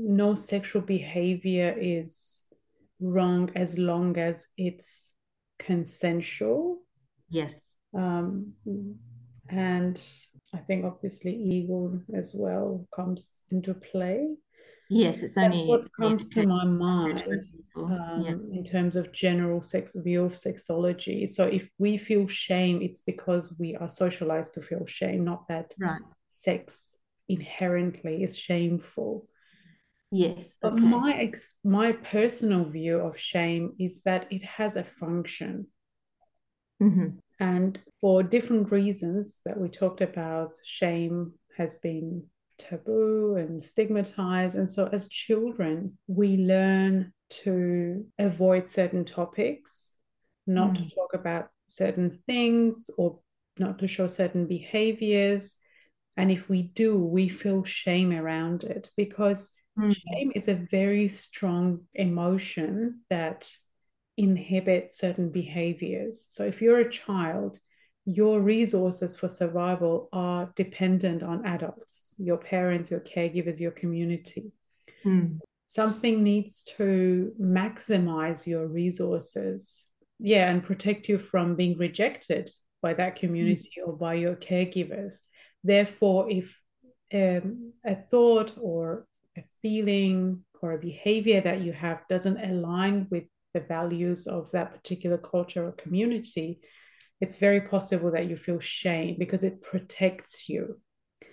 no 0.07 0.35
sexual 0.35 0.83
behavior 0.83 1.75
is 1.79 2.43
wrong 3.01 3.51
as 3.55 3.79
long 3.79 4.17
as 4.19 4.47
it's 4.57 5.11
consensual. 5.59 6.79
Yes. 7.29 7.77
Um, 7.95 8.55
and 9.49 10.01
I 10.55 10.59
think 10.59 10.85
obviously 10.85 11.35
ego 11.35 12.01
as 12.15 12.35
well 12.35 12.87
comes 12.95 13.45
into 13.51 13.75
play. 13.75 14.37
Yes, 14.91 15.23
it's 15.23 15.35
That's 15.35 15.53
only 15.55 15.67
what 15.67 15.93
comes 16.01 16.29
to 16.31 16.47
my 16.47 16.65
mind 16.65 17.23
um, 17.77 18.23
yeah. 18.25 18.59
in 18.59 18.65
terms 18.65 18.97
of 18.97 19.13
general 19.13 19.63
sex 19.63 19.95
view 19.95 20.25
of 20.25 20.33
sexology. 20.33 21.29
So 21.29 21.45
if 21.45 21.69
we 21.79 21.99
feel 21.99 22.27
shame, 22.27 22.81
it's 22.81 23.03
because 23.03 23.55
we 23.59 23.77
are 23.77 23.89
socialized 23.89 24.55
to 24.55 24.63
feel 24.63 24.87
shame, 24.87 25.25
not 25.25 25.47
that 25.49 25.75
Right. 25.79 26.01
sex 26.41 26.93
inherently 27.29 28.23
is 28.23 28.39
shameful. 28.39 29.29
Yes. 30.11 30.57
But 30.61 30.75
Okay. 30.75 30.83
my 30.87 31.15
ex- 31.15 31.55
my 31.63 31.93
personal 31.93 32.65
view 32.65 32.99
of 32.99 33.19
shame 33.19 33.75
is 33.79 34.03
that 34.03 34.27
it 34.33 34.43
has 34.43 34.77
a 34.77 34.85
function. 34.85 35.67
Mhm. 36.81 37.19
And 37.41 37.81
for 38.01 38.23
different 38.23 38.71
reasons 38.71 39.41
that 39.45 39.59
we 39.61 39.69
talked 39.69 40.01
about, 40.01 40.57
shame 40.65 41.35
has 41.57 41.77
been 41.77 42.31
taboo 42.57 43.37
and 43.37 43.63
stigmatized. 43.63 44.57
And 44.57 44.71
so, 44.71 44.87
as 44.87 45.09
children, 45.09 45.99
we 46.07 46.37
learn 46.37 47.13
to 47.45 48.07
avoid 48.19 48.69
certain 48.69 49.05
topics, 49.05 49.95
not 50.47 50.75
to 50.77 50.83
Mm. 50.83 50.95
talk 50.95 51.15
about 51.15 51.51
certain 51.69 52.11
things, 52.27 52.91
or 52.97 53.21
not 53.59 53.79
to 53.81 53.87
show 53.87 54.07
certain 54.07 54.47
behaviors. 54.47 55.55
And 56.17 56.31
if 56.33 56.49
we 56.49 56.63
do, 56.63 56.97
we 56.97 57.29
feel 57.29 57.63
shame 57.65 58.13
around 58.13 58.65
it 58.65 58.91
because 58.97 59.53
Mm. 59.79 59.95
shame 59.95 60.33
is 60.35 60.49
a 60.49 60.55
very 60.55 61.09
strong 61.09 61.85
emotion 61.95 63.01
that 63.11 63.51
inhibits 64.17 64.99
certain 64.99 65.31
behaviors. 65.31 66.27
So 66.29 66.45
if 66.45 66.61
you're 66.61 66.81
a 66.81 66.91
child, 66.91 67.59
your 68.05 68.41
resources 68.41 69.17
for 69.17 69.29
survival 69.29 70.09
are 70.13 70.51
dependent 70.57 71.23
on 71.23 71.47
adults, 71.47 72.15
your 72.19 72.39
parents, 72.39 72.91
your 72.91 73.01
caregivers, 73.01 73.61
your 73.61 73.71
community. 73.71 74.53
Mm. 75.05 75.39
Something 75.67 76.25
needs 76.25 76.65
to 76.79 77.33
maximize 77.41 78.47
your 78.47 78.67
resources, 78.67 79.85
yeah, 80.19 80.51
and 80.51 80.65
protect 80.65 81.09
you 81.09 81.19
from 81.19 81.55
being 81.55 81.77
rejected 81.77 82.51
by 82.81 82.95
that 82.95 83.17
community 83.17 83.73
or 83.85 83.93
by 83.93 84.15
your 84.15 84.35
caregivers. 84.35 85.21
Therefore, 85.63 86.31
if 86.31 86.57
um, 87.13 87.73
a 87.85 87.95
thought 87.95 88.55
or 88.61 89.07
a 89.39 89.45
feeling 89.63 90.45
or 90.61 90.73
a 90.73 90.79
behavior 90.79 91.41
that 91.41 91.61
you 91.61 91.73
have 91.73 92.03
doesn't 92.09 92.39
align 92.39 93.07
with 93.11 93.25
the 93.55 93.61
values 93.61 94.27
of 94.27 94.51
that 94.53 94.73
particular 94.73 95.19
culture 95.19 95.67
or 95.67 95.73
community, 95.73 96.61
it's 97.21 97.37
very 97.39 97.63
possible 97.63 98.11
that 98.13 98.29
you 98.29 98.37
feel 98.37 98.61
shame 98.61 99.17
because 99.19 99.45
it 99.45 99.63
protects 99.63 100.49
you. 100.49 100.81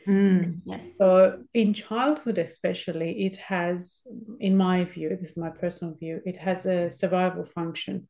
Mm. 0.08 0.62
Yes. 0.66 0.98
So, 0.98 1.44
in 1.54 1.74
childhood, 1.74 2.38
especially, 2.38 3.26
it 3.26 3.38
has, 3.38 4.02
in 4.40 4.56
my 4.56 4.84
view, 4.84 5.10
this 5.10 5.32
is 5.32 5.38
my 5.38 5.50
personal 5.50 5.96
view, 5.96 6.22
it 6.26 6.38
has 6.38 6.66
a 6.66 6.90
survival 6.90 7.46
function. 7.46 8.08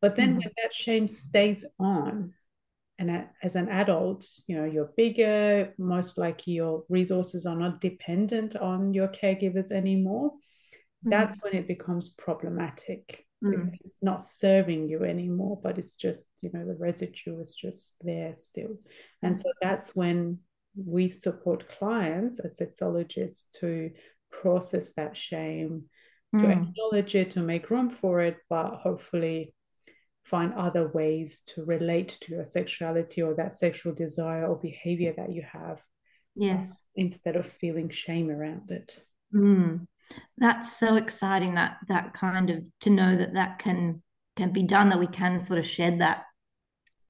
But 0.00 0.16
then 0.16 0.34
Mhm. 0.34 0.38
when 0.38 0.52
that 0.62 0.74
shame 0.74 1.08
stays 1.08 1.64
on, 1.78 2.34
and 2.98 3.26
as 3.42 3.56
an 3.56 3.68
adult, 3.68 4.26
you 4.46 4.56
know, 4.56 4.64
you're 4.64 4.92
bigger, 4.96 5.74
most 5.78 6.16
likely 6.16 6.54
your 6.54 6.84
resources 6.88 7.44
are 7.46 7.56
not 7.56 7.80
dependent 7.80 8.56
on 8.56 8.94
your 8.94 9.08
caregivers 9.08 9.70
anymore. 9.70 10.32
That's 11.02 11.38
when 11.42 11.54
it 11.54 11.68
becomes 11.68 12.08
problematic 12.08 13.26
Mm. 13.44 13.50
because 13.70 13.80
it's 13.84 14.02
not 14.02 14.22
serving 14.22 14.88
you 14.88 15.04
anymore, 15.04 15.60
but 15.62 15.78
it's 15.78 15.94
just, 15.94 16.24
you 16.40 16.50
know, 16.54 16.64
the 16.66 16.74
residue 16.74 17.38
is 17.38 17.54
just 17.54 17.96
there 18.00 18.34
still. 18.34 18.78
And 19.22 19.38
so 19.38 19.50
that's 19.60 19.94
when 19.94 20.38
we 20.74 21.06
support 21.08 21.68
clients 21.68 22.40
as 22.40 22.58
sexologists 22.58 23.50
to 23.60 23.90
process 24.30 24.94
that 24.94 25.16
shame, 25.16 25.84
to 26.32 26.46
Mm. 26.46 26.68
acknowledge 26.68 27.14
it, 27.14 27.30
to 27.32 27.40
make 27.40 27.68
room 27.70 27.90
for 27.90 28.22
it, 28.22 28.38
but 28.48 28.76
hopefully 28.76 29.54
find 30.26 30.52
other 30.54 30.88
ways 30.88 31.40
to 31.46 31.64
relate 31.64 32.18
to 32.20 32.32
your 32.32 32.44
sexuality 32.44 33.22
or 33.22 33.34
that 33.34 33.54
sexual 33.54 33.94
desire 33.94 34.46
or 34.46 34.56
behavior 34.58 35.14
that 35.16 35.32
you 35.32 35.42
have 35.42 35.80
Yes. 36.34 36.82
instead 36.94 37.36
of 37.36 37.46
feeling 37.46 37.88
shame 37.88 38.28
around 38.30 38.70
it. 38.70 39.00
Mm. 39.32 39.86
That's 40.36 40.76
so 40.76 40.96
exciting 40.96 41.54
that 41.54 41.78
that 41.88 42.12
kind 42.12 42.50
of 42.50 42.64
to 42.82 42.90
know 42.90 43.16
that 43.16 43.34
that 43.34 43.58
can 43.58 44.02
can 44.36 44.52
be 44.52 44.62
done 44.62 44.90
that 44.90 45.00
we 45.00 45.06
can 45.06 45.40
sort 45.40 45.58
of 45.58 45.64
shed 45.64 46.00
that 46.00 46.24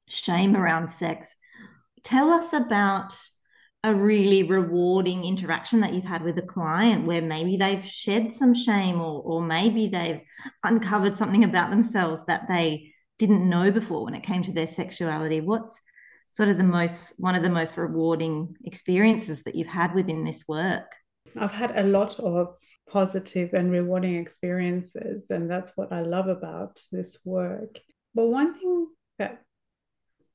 shame 0.09 0.57
around 0.57 0.89
sex. 0.91 1.35
Tell 2.05 2.31
us 2.31 2.53
about 2.53 3.19
a 3.83 3.95
really 3.95 4.43
rewarding 4.43 5.25
interaction 5.25 5.81
that 5.81 5.93
you've 5.93 6.05
had 6.05 6.23
with 6.23 6.39
a 6.39 6.43
client 6.43 7.07
where 7.07 7.23
maybe 7.23 7.57
they've 7.57 7.85
shed 7.85 8.35
some 8.35 8.55
shame 8.55 9.01
or 9.01 9.23
or 9.23 9.43
maybe 9.43 9.89
they've 9.89 10.21
uncovered 10.65 11.17
something 11.17 11.45
about 11.45 11.71
themselves 11.71 12.21
that 12.27 12.47
they 12.49 12.93
didn't 13.19 13.49
know 13.49 13.71
before 13.71 14.05
when 14.05 14.15
it 14.15 14.23
came 14.23 14.43
to 14.43 14.53
their 14.53 14.67
sexuality. 14.67 15.41
What's 15.41 15.81
sort 16.31 16.49
of 16.49 16.59
the 16.59 16.65
most 16.65 17.15
one 17.19 17.35
of 17.35 17.43
the 17.43 17.49
most 17.49 17.77
rewarding 17.77 18.57
experiences 18.65 19.43
that 19.45 19.55
you've 19.55 19.69
had 19.69 19.95
within 19.95 20.25
this 20.25 20.45
work? 20.47 20.95
I've 21.39 21.53
had 21.53 21.79
a 21.79 21.85
lot 21.85 22.19
of 22.21 22.55
positive 22.89 23.53
and 23.53 23.71
rewarding 23.71 24.17
experiences, 24.17 25.31
and 25.31 25.51
that's 25.51 25.77
what 25.77 25.93
I 25.93 26.03
love 26.03 26.29
about 26.29 26.81
this 26.93 27.19
work. 27.25 27.79
But 28.15 28.27
one 28.27 28.59
thing 28.59 28.89
that 29.19 29.43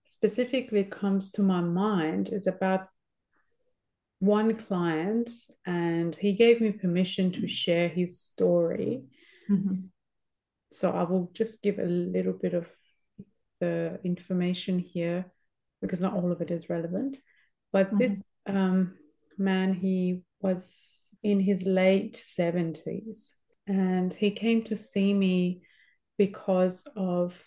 specifically 0.06 0.84
comes 0.84 1.32
to 1.32 1.42
my 1.42 1.62
mind 1.62 2.30
is 2.30 2.48
about 2.48 2.88
one 4.20 4.56
client, 4.56 5.32
and 5.66 6.16
he 6.16 6.34
gave 6.34 6.62
me 6.62 6.72
permission 6.72 7.32
to 7.32 7.48
share 7.48 7.88
his 7.88 8.20
story. 8.20 9.06
Mhm. 9.50 9.90
So 10.72 10.92
I 10.92 11.04
will 11.04 11.30
just 11.34 11.62
give 11.62 11.80
a 11.80 11.86
little 11.86 12.34
bit 12.34 12.54
of 12.54 12.70
the 13.60 14.00
information 14.04 14.80
here 14.80 15.26
because 15.82 16.02
not 16.02 16.14
all 16.14 16.32
of 16.32 16.42
it 16.42 16.52
is 16.52 16.70
relevant. 16.70 17.18
But 17.72 17.98
this 17.98 18.16
um, 18.48 18.98
man, 19.38 19.74
he 19.74 20.22
was 20.42 21.08
in 21.24 21.40
his 21.40 21.64
late 21.64 22.16
70s 22.16 23.32
and 23.68 24.14
he 24.14 24.32
came 24.32 24.64
to 24.64 24.76
see 24.76 25.14
me 25.14 25.62
because 26.18 26.86
of 26.96 27.40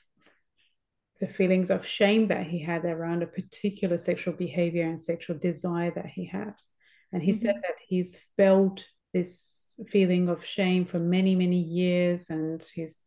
the 1.21 1.27
feelings 1.29 1.71
of 1.71 1.87
shame 1.87 2.29
that 2.29 2.47
he 2.47 2.61
had 2.61 2.85
around 2.85 3.23
a 3.23 3.27
particular 3.27 3.99
sexual 3.99 4.35
behavior 4.35 4.85
and 4.85 5.01
sexual 5.01 5.39
desire 5.39 5.93
that 5.95 6.07
he 6.07 6.27
had. 6.27 6.55
And 7.13 7.23
he 7.23 7.33
said 7.33 7.57
Mhm. 7.57 7.63
that 7.63 7.77
he's 7.89 8.19
felt 8.37 8.85
this 9.13 9.79
feeling 9.89 10.29
of 10.29 10.45
shame 10.45 10.85
for 10.85 10.99
many, 10.99 11.37
many 11.37 11.61
years 11.61 12.31
and 12.31 12.63
he's 12.75 12.99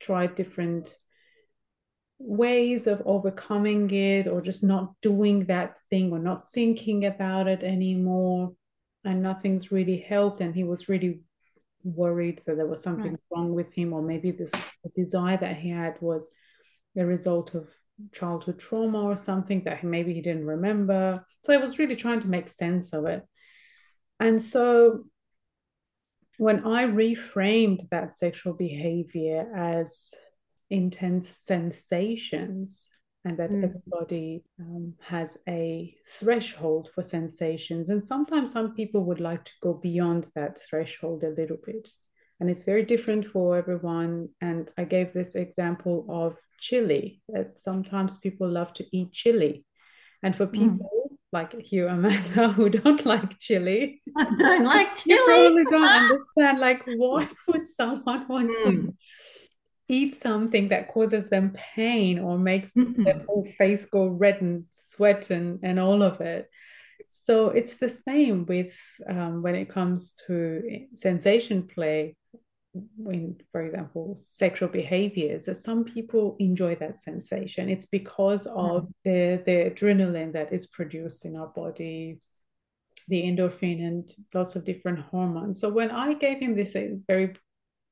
tried 0.00 0.34
different 0.34 0.96
ways 2.18 2.86
of 2.86 3.02
overcoming 3.06 3.90
it 3.90 4.26
or 4.26 4.40
just 4.40 4.62
not 4.62 4.92
doing 5.02 5.44
that 5.46 5.78
thing 5.90 6.12
or 6.12 6.18
not 6.18 6.50
thinking 6.52 7.04
about 7.06 7.46
it 7.46 7.62
anymore. 7.62 8.52
And 9.04 9.22
nothing's 9.22 9.70
really 9.70 9.98
helped 9.98 10.40
and 10.40 10.54
he 10.54 10.64
was 10.64 10.88
really 10.88 11.20
worried 11.84 12.42
that 12.46 12.56
there 12.56 12.66
was 12.66 12.82
something 12.82 13.12
Right. 13.12 13.20
wrong 13.30 13.54
with 13.54 13.72
him 13.72 13.92
or 13.92 14.02
maybe 14.02 14.32
this 14.32 14.50
desire 14.96 15.36
that 15.36 15.56
he 15.58 15.70
had 15.70 15.96
was 16.00 16.28
a 16.96 17.06
result 17.06 17.54
of 17.54 17.68
childhood 18.12 18.58
trauma 18.58 19.02
or 19.02 19.16
something 19.16 19.62
that 19.64 19.84
maybe 19.84 20.12
he 20.12 20.20
didn't 20.20 20.46
remember. 20.46 21.24
So 21.44 21.52
I 21.52 21.58
was 21.58 21.78
really 21.78 21.96
trying 21.96 22.20
to 22.20 22.28
make 22.28 22.48
sense 22.48 22.92
of 22.92 23.06
it. 23.06 23.24
And 24.20 24.42
so 24.42 25.04
when 26.38 26.64
I 26.64 26.84
reframed 26.84 27.88
that 27.90 28.14
sexual 28.14 28.54
behavior 28.54 29.46
as 29.54 30.10
intense 30.70 31.28
sensations 31.28 32.90
and 33.24 33.36
that 33.38 33.50
Mm. 33.50 33.64
everybody 33.64 34.44
um, 34.60 34.94
has 35.00 35.38
a 35.48 35.94
threshold 36.06 36.90
for 36.94 37.02
sensations. 37.02 37.90
And 37.90 38.02
sometimes 38.02 38.52
some 38.52 38.74
people 38.74 39.02
would 39.04 39.20
like 39.20 39.44
to 39.44 39.52
go 39.60 39.74
beyond 39.74 40.26
that 40.34 40.58
threshold 40.66 41.24
a 41.24 41.30
little 41.30 41.58
bit. 41.66 41.90
And 42.40 42.48
it's 42.48 42.64
very 42.64 42.84
different 42.84 43.26
for 43.26 43.56
everyone. 43.58 44.28
And 44.40 44.70
I 44.78 44.84
gave 44.84 45.12
this 45.12 45.34
example 45.34 46.06
of 46.08 46.38
chili, 46.58 47.20
that 47.28 47.60
sometimes 47.60 48.18
people 48.18 48.48
love 48.48 48.72
to 48.74 48.84
eat 48.96 49.12
chili. 49.12 49.64
And 50.22 50.36
for 50.36 50.46
Mm. 50.46 50.52
people 50.52 50.97
like 51.32 51.54
you, 51.72 51.88
Amanda, 51.88 52.48
who 52.56 52.70
don't 52.70 53.04
like 53.04 53.38
chili, 53.38 54.00
I 54.16 54.24
don't 54.36 54.64
like 54.64 54.96
chili. 54.96 55.16
you 55.16 55.24
probably 55.26 55.64
don't 55.64 55.84
understand 56.36 56.58
like 56.60 56.82
why 56.96 57.28
would 57.48 57.66
someone 57.66 58.26
want 58.28 58.50
to 58.50 58.68
Mm. 58.68 58.94
eat 59.88 60.20
something 60.20 60.68
that 60.68 60.88
causes 60.88 61.28
them 61.30 61.56
pain 61.74 62.18
or 62.18 62.38
makes 62.38 62.70
mm-hmm. 62.72 63.04
their 63.04 63.24
whole 63.26 63.46
face 63.56 63.84
go 63.90 64.06
red 64.06 64.40
and 64.42 64.64
sweat 64.70 65.30
and, 65.30 65.60
and 65.62 65.78
all 65.80 66.02
of 66.02 66.20
it. 66.20 66.48
So 67.08 67.50
it's 67.50 67.76
the 67.78 67.88
same 67.88 68.44
with 68.46 68.74
um, 69.08 69.42
when 69.42 69.54
it 69.54 69.70
comes 69.70 70.12
to 70.26 70.62
sensation 70.94 71.66
play. 71.66 72.16
When, 72.96 73.36
for 73.50 73.62
example, 73.62 74.16
sexual 74.20 74.68
behaviors, 74.68 75.48
some 75.60 75.84
people 75.84 76.36
enjoy 76.38 76.76
that 76.76 77.00
sensation. 77.00 77.68
It's 77.68 77.86
because 77.86 78.46
of 78.46 78.84
mm. 78.84 78.92
the 79.04 79.42
the 79.44 79.70
adrenaline 79.70 80.32
that 80.34 80.52
is 80.52 80.66
produced 80.66 81.24
in 81.24 81.34
our 81.34 81.48
body, 81.48 82.20
the 83.08 83.22
endorphin, 83.22 83.80
and 83.86 84.10
lots 84.34 84.54
of 84.54 84.64
different 84.64 85.00
hormones. 85.00 85.60
So 85.60 85.70
when 85.70 85.90
I 85.90 86.14
gave 86.14 86.38
him 86.40 86.54
this 86.54 86.76
very 87.06 87.34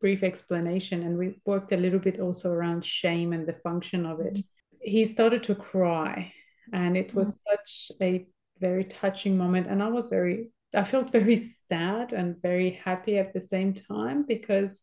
brief 0.01 0.23
explanation, 0.23 1.03
and 1.03 1.17
we 1.17 1.41
worked 1.47 1.73
a 1.73 1.77
little 1.77 1.99
bit 1.99 2.21
also 2.21 2.53
around 2.53 2.85
shame 2.85 3.33
and 3.33 3.47
the 3.47 3.55
function 3.65 4.05
of 4.05 4.21
it, 4.21 4.39
he 4.81 5.07
started 5.07 5.43
to 5.45 5.55
cry, 5.55 6.33
and 6.73 6.97
it 6.97 7.15
was 7.15 7.31
mm. 7.31 7.39
such 7.51 7.93
a 8.03 8.27
very 8.61 8.85
touching 8.85 9.37
moment. 9.39 9.69
And 9.69 9.83
I 9.83 9.89
was 9.89 10.11
very, 10.11 10.51
I 10.77 10.85
felt 10.85 11.13
very 11.13 11.51
sad 11.69 12.13
and 12.13 12.41
very 12.41 12.81
happy 12.85 13.19
at 13.19 13.33
the 13.33 13.41
same 13.41 13.75
time 13.75 14.25
because 14.27 14.83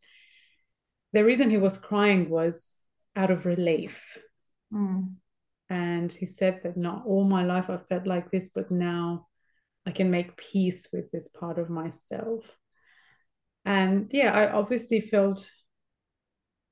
the 1.14 1.24
reason 1.24 1.50
he 1.50 1.58
was 1.58 1.78
crying 1.78 2.30
was 2.30 2.80
out 3.16 3.32
of 3.32 3.46
relief. 3.46 4.02
Mm. 4.74 5.14
And 5.70 6.12
he 6.12 6.26
said 6.26 6.62
that 6.64 6.78
not 6.78 7.06
all 7.06 7.24
my 7.24 7.44
life 7.44 7.70
I've 7.70 7.88
felt 7.88 8.08
like 8.08 8.32
this, 8.32 8.50
but 8.50 8.72
now 8.72 9.28
I 9.86 9.92
can 9.92 10.12
make 10.12 10.38
peace 10.38 10.88
with 10.92 11.12
this 11.12 11.28
part 11.28 11.60
of 11.60 11.70
myself. 11.70 12.44
And 13.66 14.10
yeah, 14.12 14.34
I 14.34 14.52
obviously 14.52 15.02
felt 15.02 15.50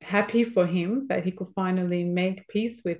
happy 0.02 0.44
for 0.44 0.66
him 0.66 1.08
that 1.10 1.24
he 1.24 1.32
could 1.32 1.50
finally 1.56 2.04
make 2.04 2.48
peace 2.48 2.82
with 2.84 2.98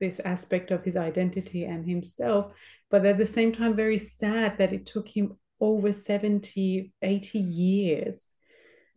this 0.00 0.20
aspect 0.24 0.70
of 0.70 0.84
his 0.84 0.96
identity 0.96 1.64
and 1.64 1.84
himself 1.86 2.52
but 2.90 3.04
at 3.04 3.18
the 3.18 3.26
same 3.26 3.52
time 3.52 3.74
very 3.76 3.98
sad 3.98 4.56
that 4.58 4.72
it 4.72 4.86
took 4.86 5.08
him 5.08 5.36
over 5.60 5.92
70 5.92 6.92
80 7.02 7.38
years 7.38 8.32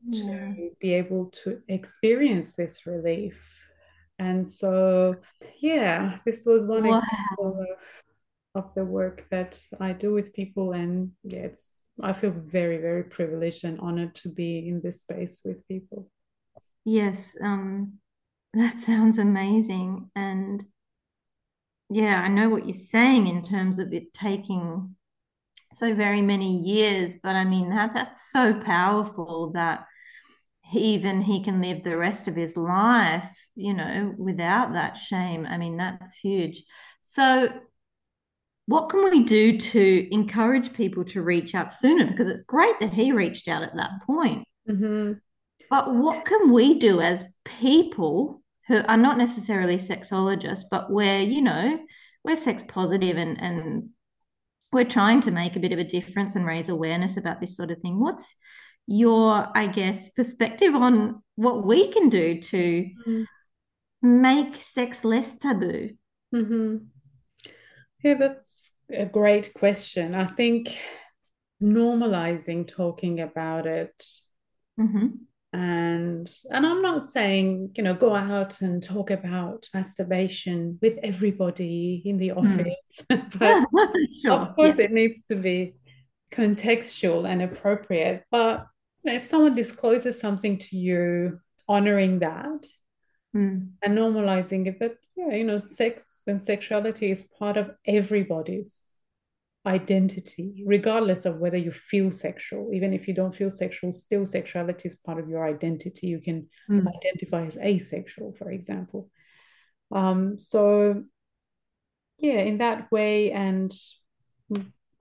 yeah. 0.07 0.23
to 0.23 0.69
be 0.79 0.93
able 0.93 1.27
to 1.43 1.59
experience 1.67 2.53
this 2.53 2.85
relief 2.85 3.39
and 4.19 4.49
so 4.49 5.15
yeah 5.59 6.17
this 6.25 6.45
was 6.45 6.65
one 6.65 6.87
wow. 6.87 7.01
example 7.01 7.65
of, 8.55 8.63
of 8.63 8.73
the 8.75 8.85
work 8.85 9.27
that 9.29 9.59
i 9.79 9.93
do 9.93 10.13
with 10.13 10.33
people 10.33 10.73
and 10.73 11.11
yeah 11.23 11.39
it's 11.39 11.79
i 12.01 12.13
feel 12.13 12.31
very 12.31 12.77
very 12.77 13.03
privileged 13.03 13.63
and 13.63 13.79
honored 13.79 14.13
to 14.15 14.29
be 14.29 14.67
in 14.67 14.81
this 14.81 14.99
space 14.99 15.41
with 15.45 15.67
people 15.67 16.09
yes 16.85 17.35
um 17.43 17.93
that 18.53 18.79
sounds 18.79 19.17
amazing 19.17 20.09
and 20.15 20.65
yeah, 21.93 22.21
I 22.21 22.29
know 22.29 22.47
what 22.47 22.65
you're 22.65 22.73
saying 22.73 23.27
in 23.27 23.43
terms 23.43 23.77
of 23.77 23.91
it 23.91 24.13
taking 24.13 24.95
so 25.73 25.93
very 25.93 26.21
many 26.21 26.57
years, 26.59 27.17
but 27.21 27.35
I 27.35 27.43
mean 27.43 27.69
that 27.69 27.93
that's 27.93 28.31
so 28.31 28.53
powerful 28.53 29.51
that 29.53 29.85
even 30.73 31.21
he 31.21 31.43
can 31.43 31.61
live 31.61 31.83
the 31.83 31.97
rest 31.97 32.27
of 32.27 32.35
his 32.35 32.55
life, 32.55 33.45
you 33.55 33.73
know, 33.73 34.13
without 34.17 34.73
that 34.73 34.95
shame. 34.95 35.45
I 35.45 35.57
mean, 35.57 35.77
that's 35.77 36.17
huge. 36.17 36.63
So 37.13 37.49
what 38.67 38.89
can 38.89 39.03
we 39.03 39.23
do 39.23 39.57
to 39.57 40.13
encourage 40.13 40.71
people 40.73 41.03
to 41.05 41.21
reach 41.21 41.55
out 41.55 41.73
sooner? 41.73 42.05
Because 42.05 42.27
it's 42.27 42.43
great 42.43 42.79
that 42.79 42.93
he 42.93 43.11
reached 43.11 43.47
out 43.47 43.63
at 43.63 43.75
that 43.75 43.91
point. 44.05 44.47
Mm-hmm. 44.69 45.13
But 45.69 45.93
what 45.93 46.25
can 46.25 46.51
we 46.51 46.79
do 46.79 47.01
as 47.01 47.25
people 47.43 48.41
who 48.67 48.81
are 48.83 48.97
not 48.97 49.17
necessarily 49.17 49.75
sexologists, 49.75 50.63
but 50.69 50.89
we're, 50.91 51.19
you 51.19 51.41
know, 51.41 51.79
we're 52.23 52.37
sex 52.37 52.63
positive 52.67 53.17
and 53.17 53.41
and 53.41 53.89
we're 54.71 54.85
trying 54.85 55.21
to 55.21 55.31
make 55.31 55.55
a 55.55 55.59
bit 55.59 55.73
of 55.73 55.79
a 55.79 55.83
difference 55.83 56.35
and 56.35 56.45
raise 56.45 56.69
awareness 56.69 57.17
about 57.17 57.41
this 57.41 57.55
sort 57.55 57.71
of 57.71 57.79
thing. 57.79 57.99
What's 57.99 58.33
your, 58.87 59.47
I 59.55 59.67
guess, 59.67 60.09
perspective 60.11 60.73
on 60.75 61.21
what 61.35 61.65
we 61.65 61.91
can 61.91 62.09
do 62.09 62.41
to 62.41 62.57
mm-hmm. 63.07 63.23
make 64.01 64.55
sex 64.55 65.03
less 65.03 65.37
taboo? 65.37 65.91
Mm-hmm. 66.33 66.77
Yeah, 68.03 68.13
that's 68.15 68.71
a 68.89 69.05
great 69.05 69.53
question. 69.53 70.15
I 70.15 70.27
think 70.27 70.77
normalizing 71.61 72.67
talking 72.67 73.19
about 73.19 73.67
it 73.67 74.03
mm-hmm 74.79 75.07
and 75.53 76.31
and 76.49 76.65
i'm 76.65 76.81
not 76.81 77.05
saying 77.05 77.71
you 77.75 77.83
know 77.83 77.93
go 77.93 78.15
out 78.15 78.61
and 78.61 78.81
talk 78.81 79.11
about 79.11 79.67
masturbation 79.73 80.79
with 80.81 80.97
everybody 81.03 82.01
in 82.05 82.17
the 82.17 82.29
hmm. 82.29 82.39
office 82.39 83.01
mm. 83.09 83.39
but 83.73 83.99
sure. 84.21 84.31
of 84.31 84.55
course 84.55 84.77
yeah. 84.77 84.85
it 84.85 84.91
needs 84.91 85.23
to 85.23 85.35
be 85.35 85.73
contextual 86.31 87.29
and 87.29 87.41
appropriate 87.41 88.23
but 88.31 88.65
you 89.03 89.11
know, 89.11 89.17
if 89.17 89.25
someone 89.25 89.53
discloses 89.53 90.17
something 90.17 90.57
to 90.57 90.77
you 90.77 91.37
honoring 91.67 92.19
that 92.19 92.65
mm. 93.35 93.67
and 93.81 93.97
normalizing 93.97 94.67
it 94.67 94.79
that 94.79 94.95
yeah 95.17 95.35
you 95.35 95.43
know 95.43 95.59
sex 95.59 96.21
and 96.27 96.41
sexuality 96.41 97.11
is 97.11 97.25
part 97.37 97.57
of 97.57 97.71
everybody's 97.85 98.90
identity, 99.65 100.63
regardless 100.65 101.25
of 101.25 101.37
whether 101.37 101.57
you 101.57 101.71
feel 101.71 102.11
sexual. 102.11 102.73
Even 102.73 102.93
if 102.93 103.07
you 103.07 103.13
don't 103.13 103.35
feel 103.35 103.49
sexual, 103.49 103.93
still 103.93 104.25
sexuality 104.25 104.87
is 104.87 104.95
part 104.95 105.19
of 105.19 105.29
your 105.29 105.45
identity. 105.45 106.07
You 106.07 106.19
can 106.19 106.47
mm. 106.69 106.85
identify 106.87 107.45
as 107.45 107.57
asexual, 107.57 108.33
for 108.37 108.49
example. 108.51 109.09
Um, 109.91 110.39
so, 110.39 111.03
yeah, 112.17 112.39
in 112.39 112.57
that 112.59 112.91
way, 112.91 113.31
and 113.31 113.71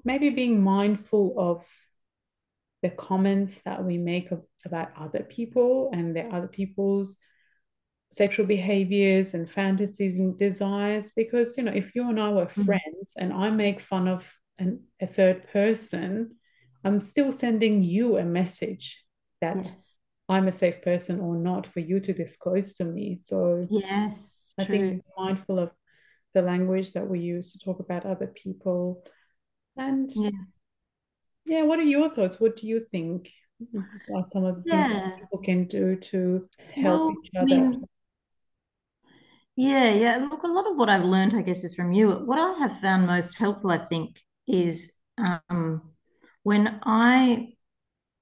maybe 0.05 0.31
being 0.31 0.63
mindful 0.63 1.35
of 1.39 1.65
the 2.83 2.91
comments 2.91 3.61
that 3.63 3.85
we 3.85 3.99
make 3.99 4.31
of, 4.31 4.43
about 4.65 4.89
other 4.99 5.21
people 5.21 5.91
and 5.93 6.15
their 6.15 6.33
other 6.35 6.49
people's 6.49 7.19
sexual 8.13 8.45
behaviors 8.47 9.35
and 9.35 9.49
fantasies 9.49 10.19
and 10.19 10.37
desires 10.39 11.13
because 11.15 11.57
you 11.57 11.63
know 11.63 11.73
if 11.73 11.95
you 11.95 12.09
and 12.09 12.19
I 12.19 12.31
were 12.31 12.47
mm. 12.47 12.65
friends 12.65 13.13
and 13.17 13.33
I 13.33 13.51
make 13.51 13.81
fun 13.81 14.09
of 14.09 14.31
an, 14.61 14.85
a 15.01 15.07
third 15.07 15.49
person, 15.53 16.37
I'm 16.85 17.01
still 17.01 17.33
sending 17.33 17.83
you 17.83 18.17
a 18.17 18.25
message 18.25 19.03
that 19.41 19.57
yes. 19.57 19.99
I'm 20.29 20.49
a 20.49 20.53
safe 20.53 20.83
person 20.83 21.21
or 21.21 21.37
not 21.37 21.67
for 21.67 21.81
you 21.81 21.99
to 22.01 22.13
disclose 22.13 22.75
to 22.75 22.85
me. 22.85 23.17
So 23.17 23.67
yes, 23.71 24.55
I 24.59 24.65
true. 24.65 24.79
think 24.79 25.03
mindful 25.17 25.59
of 25.59 25.71
the 26.35 26.43
language 26.43 26.93
that 26.93 27.09
we 27.09 27.21
use 27.21 27.53
to 27.53 27.59
talk 27.59 27.81
about 27.81 28.07
other 28.07 28.29
people. 28.29 29.03
And 29.77 30.11
yes. 30.15 30.61
yeah, 31.47 31.63
what 31.63 31.79
are 31.79 31.83
your 31.83 32.11
thoughts? 32.11 32.39
What 32.39 32.57
do 32.57 32.67
you 32.67 32.87
think 32.91 33.31
are 34.15 34.25
some 34.25 34.45
of 34.45 34.63
the 34.63 34.71
yeah. 34.71 34.89
things 34.89 35.05
that 35.05 35.21
people 35.21 35.39
can 35.39 35.65
do 35.65 35.97
to 35.97 36.49
help 36.75 37.01
well, 37.01 37.15
each 37.25 37.31
other? 37.37 37.43
I 37.43 37.45
mean, 37.45 37.85
yeah, 39.57 39.93
yeah. 39.93 40.29
Look, 40.31 40.43
a 40.45 40.47
lot 40.47 40.71
of 40.71 40.77
what 40.77 40.89
I've 40.89 41.05
learned, 41.05 41.35
I 41.35 41.43
guess, 41.43 41.65
is 41.65 41.75
from 41.75 41.93
you. 41.93 42.11
What 42.11 42.39
I 42.39 42.59
have 42.61 42.81
found 42.81 43.07
most 43.07 43.37
helpful, 43.37 43.71
I 43.71 43.79
think, 43.79 44.19
is 44.51 44.91
um, 45.19 45.83
when 46.43 46.81
I, 46.85 47.55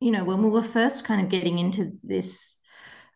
you 0.00 0.10
know, 0.10 0.24
when 0.24 0.42
we 0.42 0.50
were 0.50 0.62
first 0.62 1.04
kind 1.04 1.20
of 1.20 1.28
getting 1.28 1.58
into 1.58 1.92
this 2.02 2.56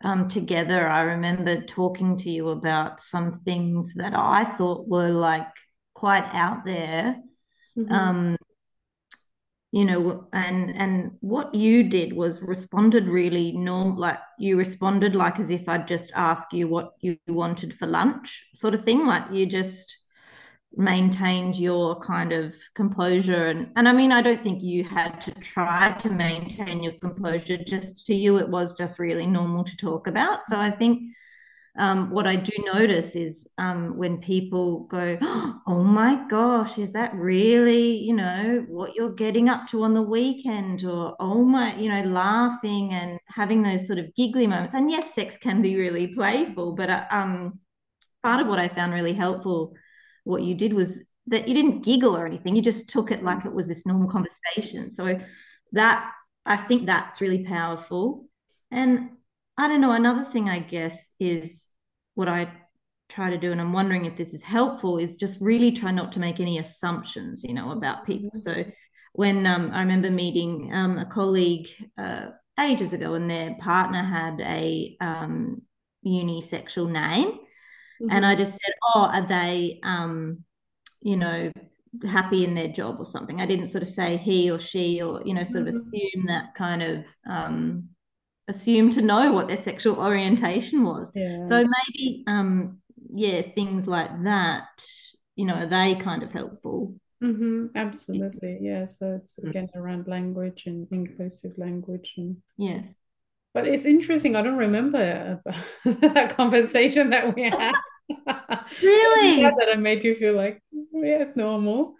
um, 0.04 0.28
together, 0.28 0.88
I 0.88 1.02
remember 1.02 1.62
talking 1.62 2.16
to 2.18 2.30
you 2.30 2.48
about 2.48 3.00
some 3.00 3.32
things 3.32 3.94
that 3.94 4.14
I 4.14 4.44
thought 4.44 4.88
were 4.88 5.10
like 5.10 5.46
quite 5.94 6.24
out 6.32 6.64
there. 6.64 7.16
Mm-hmm. 7.78 7.92
Um, 7.92 8.36
you 9.72 9.86
know, 9.86 10.28
and 10.34 10.76
and 10.76 11.12
what 11.20 11.54
you 11.54 11.88
did 11.88 12.12
was 12.12 12.42
responded 12.42 13.08
really 13.08 13.52
normal, 13.52 13.98
like 13.98 14.18
you 14.38 14.58
responded 14.58 15.14
like 15.14 15.40
as 15.40 15.48
if 15.48 15.66
I'd 15.66 15.88
just 15.88 16.12
ask 16.14 16.52
you 16.52 16.68
what 16.68 16.92
you 17.00 17.16
wanted 17.26 17.72
for 17.72 17.86
lunch, 17.86 18.44
sort 18.54 18.74
of 18.74 18.84
thing. 18.84 19.06
Like 19.06 19.24
you 19.32 19.46
just 19.46 19.96
maintained 20.76 21.56
your 21.56 21.98
kind 22.00 22.32
of 22.32 22.54
composure? 22.74 23.46
And 23.46 23.70
and 23.76 23.88
I 23.88 23.92
mean 23.92 24.12
I 24.12 24.22
don't 24.22 24.40
think 24.40 24.62
you 24.62 24.84
had 24.84 25.20
to 25.22 25.32
try 25.32 25.92
to 25.92 26.10
maintain 26.10 26.82
your 26.82 26.94
composure 26.94 27.58
just 27.58 28.06
to 28.06 28.14
you 28.14 28.38
it 28.38 28.48
was 28.48 28.76
just 28.76 28.98
really 28.98 29.26
normal 29.26 29.64
to 29.64 29.76
talk 29.76 30.06
about. 30.06 30.46
So 30.46 30.58
I 30.58 30.70
think 30.70 31.14
um, 31.78 32.10
what 32.10 32.26
I 32.26 32.36
do 32.36 32.52
notice 32.74 33.16
is 33.16 33.48
um, 33.56 33.96
when 33.96 34.18
people 34.18 34.80
go 34.90 35.16
oh 35.66 35.82
my 35.82 36.22
gosh 36.28 36.76
is 36.76 36.92
that 36.92 37.14
really 37.14 37.96
you 37.96 38.14
know 38.14 38.64
what 38.68 38.94
you're 38.94 39.14
getting 39.14 39.48
up 39.48 39.66
to 39.68 39.82
on 39.82 39.94
the 39.94 40.02
weekend? 40.02 40.84
or 40.84 41.16
oh 41.20 41.44
my 41.44 41.74
you 41.76 41.88
know 41.88 42.02
laughing 42.02 42.92
and 42.92 43.18
having 43.26 43.62
those 43.62 43.86
sort 43.86 43.98
of 43.98 44.14
giggly 44.14 44.46
moments. 44.46 44.74
And 44.74 44.90
yes 44.90 45.14
sex 45.14 45.36
can 45.38 45.62
be 45.62 45.76
really 45.76 46.08
playful 46.08 46.72
but 46.72 46.90
uh, 46.90 47.04
um 47.10 47.58
part 48.22 48.40
of 48.40 48.46
what 48.46 48.58
I 48.58 48.68
found 48.68 48.92
really 48.92 49.14
helpful 49.14 49.74
what 50.24 50.42
you 50.42 50.54
did 50.54 50.72
was 50.72 51.02
that 51.28 51.48
you 51.48 51.54
didn't 51.54 51.84
giggle 51.84 52.16
or 52.16 52.26
anything. 52.26 52.56
You 52.56 52.62
just 52.62 52.90
took 52.90 53.10
it 53.10 53.22
like 53.22 53.44
it 53.44 53.52
was 53.52 53.68
this 53.68 53.86
normal 53.86 54.08
conversation. 54.08 54.90
So 54.90 55.18
that 55.72 56.12
I 56.44 56.56
think 56.56 56.86
that's 56.86 57.20
really 57.20 57.44
powerful. 57.44 58.26
And 58.70 59.10
I 59.56 59.68
don't 59.68 59.80
know. 59.80 59.92
Another 59.92 60.30
thing, 60.30 60.48
I 60.48 60.58
guess, 60.58 61.10
is 61.20 61.68
what 62.14 62.28
I 62.28 62.52
try 63.08 63.30
to 63.30 63.38
do, 63.38 63.52
and 63.52 63.60
I'm 63.60 63.72
wondering 63.72 64.06
if 64.06 64.16
this 64.16 64.32
is 64.32 64.42
helpful, 64.42 64.98
is 64.98 65.16
just 65.16 65.40
really 65.40 65.70
try 65.70 65.90
not 65.90 66.12
to 66.12 66.20
make 66.20 66.40
any 66.40 66.58
assumptions, 66.58 67.44
you 67.44 67.52
know, 67.52 67.72
about 67.72 68.06
people. 68.06 68.30
So 68.32 68.64
when 69.12 69.46
um, 69.46 69.70
I 69.72 69.80
remember 69.80 70.10
meeting 70.10 70.70
um, 70.72 70.98
a 70.98 71.04
colleague 71.04 71.68
uh, 71.98 72.28
ages 72.58 72.92
ago, 72.92 73.14
and 73.14 73.30
their 73.30 73.54
partner 73.60 74.02
had 74.02 74.40
a 74.40 74.96
um, 75.00 75.62
unisexual 76.06 76.90
name, 76.90 77.38
mm-hmm. 78.02 78.10
and 78.10 78.26
I 78.26 78.34
just 78.34 78.52
said, 78.52 78.74
"Oh, 78.94 79.02
are 79.02 79.26
they, 79.26 79.80
um, 79.82 80.44
you 81.00 81.16
know, 81.16 81.52
happy 82.04 82.44
in 82.44 82.54
their 82.54 82.68
job 82.68 82.96
or 82.98 83.04
something?" 83.04 83.40
I 83.40 83.46
didn't 83.46 83.68
sort 83.68 83.82
of 83.82 83.88
say 83.88 84.16
he 84.16 84.50
or 84.50 84.58
she, 84.58 85.00
or 85.00 85.22
you 85.24 85.34
know, 85.34 85.44
sort 85.44 85.64
mm-hmm. 85.64 85.68
of 85.68 85.74
assume 85.74 86.26
that 86.26 86.54
kind 86.54 86.82
of 86.82 87.04
um, 87.26 87.88
assume 88.48 88.90
to 88.90 89.02
know 89.02 89.32
what 89.32 89.48
their 89.48 89.56
sexual 89.56 89.96
orientation 89.96 90.84
was. 90.84 91.10
Yeah. 91.14 91.44
So 91.44 91.64
maybe, 91.64 92.24
um, 92.26 92.78
yeah, 93.14 93.42
things 93.42 93.86
like 93.86 94.24
that, 94.24 94.68
you 95.36 95.46
know, 95.46 95.54
are 95.54 95.66
they 95.66 95.94
kind 95.94 96.22
of 96.22 96.32
helpful? 96.32 96.94
Mm-hmm, 97.22 97.66
absolutely. 97.76 98.58
Yeah. 98.60 98.84
So 98.84 99.20
it's 99.20 99.34
mm. 99.34 99.48
again 99.48 99.68
around 99.76 100.08
language 100.08 100.64
and 100.66 100.88
inclusive 100.90 101.52
language 101.56 102.14
and 102.16 102.36
yes. 102.56 102.96
But 103.54 103.68
it's 103.68 103.84
interesting. 103.84 104.34
I 104.34 104.42
don't 104.42 104.56
remember 104.56 105.40
that 105.84 106.36
conversation 106.36 107.10
that 107.10 107.34
we 107.34 107.42
had. 107.42 107.74
Really? 108.08 109.42
that 109.58 109.68
I 109.72 109.76
made 109.76 110.04
you 110.04 110.14
feel 110.14 110.34
like 110.34 110.62
yeah, 110.92 111.22
it's 111.22 111.36
normal. 111.36 111.94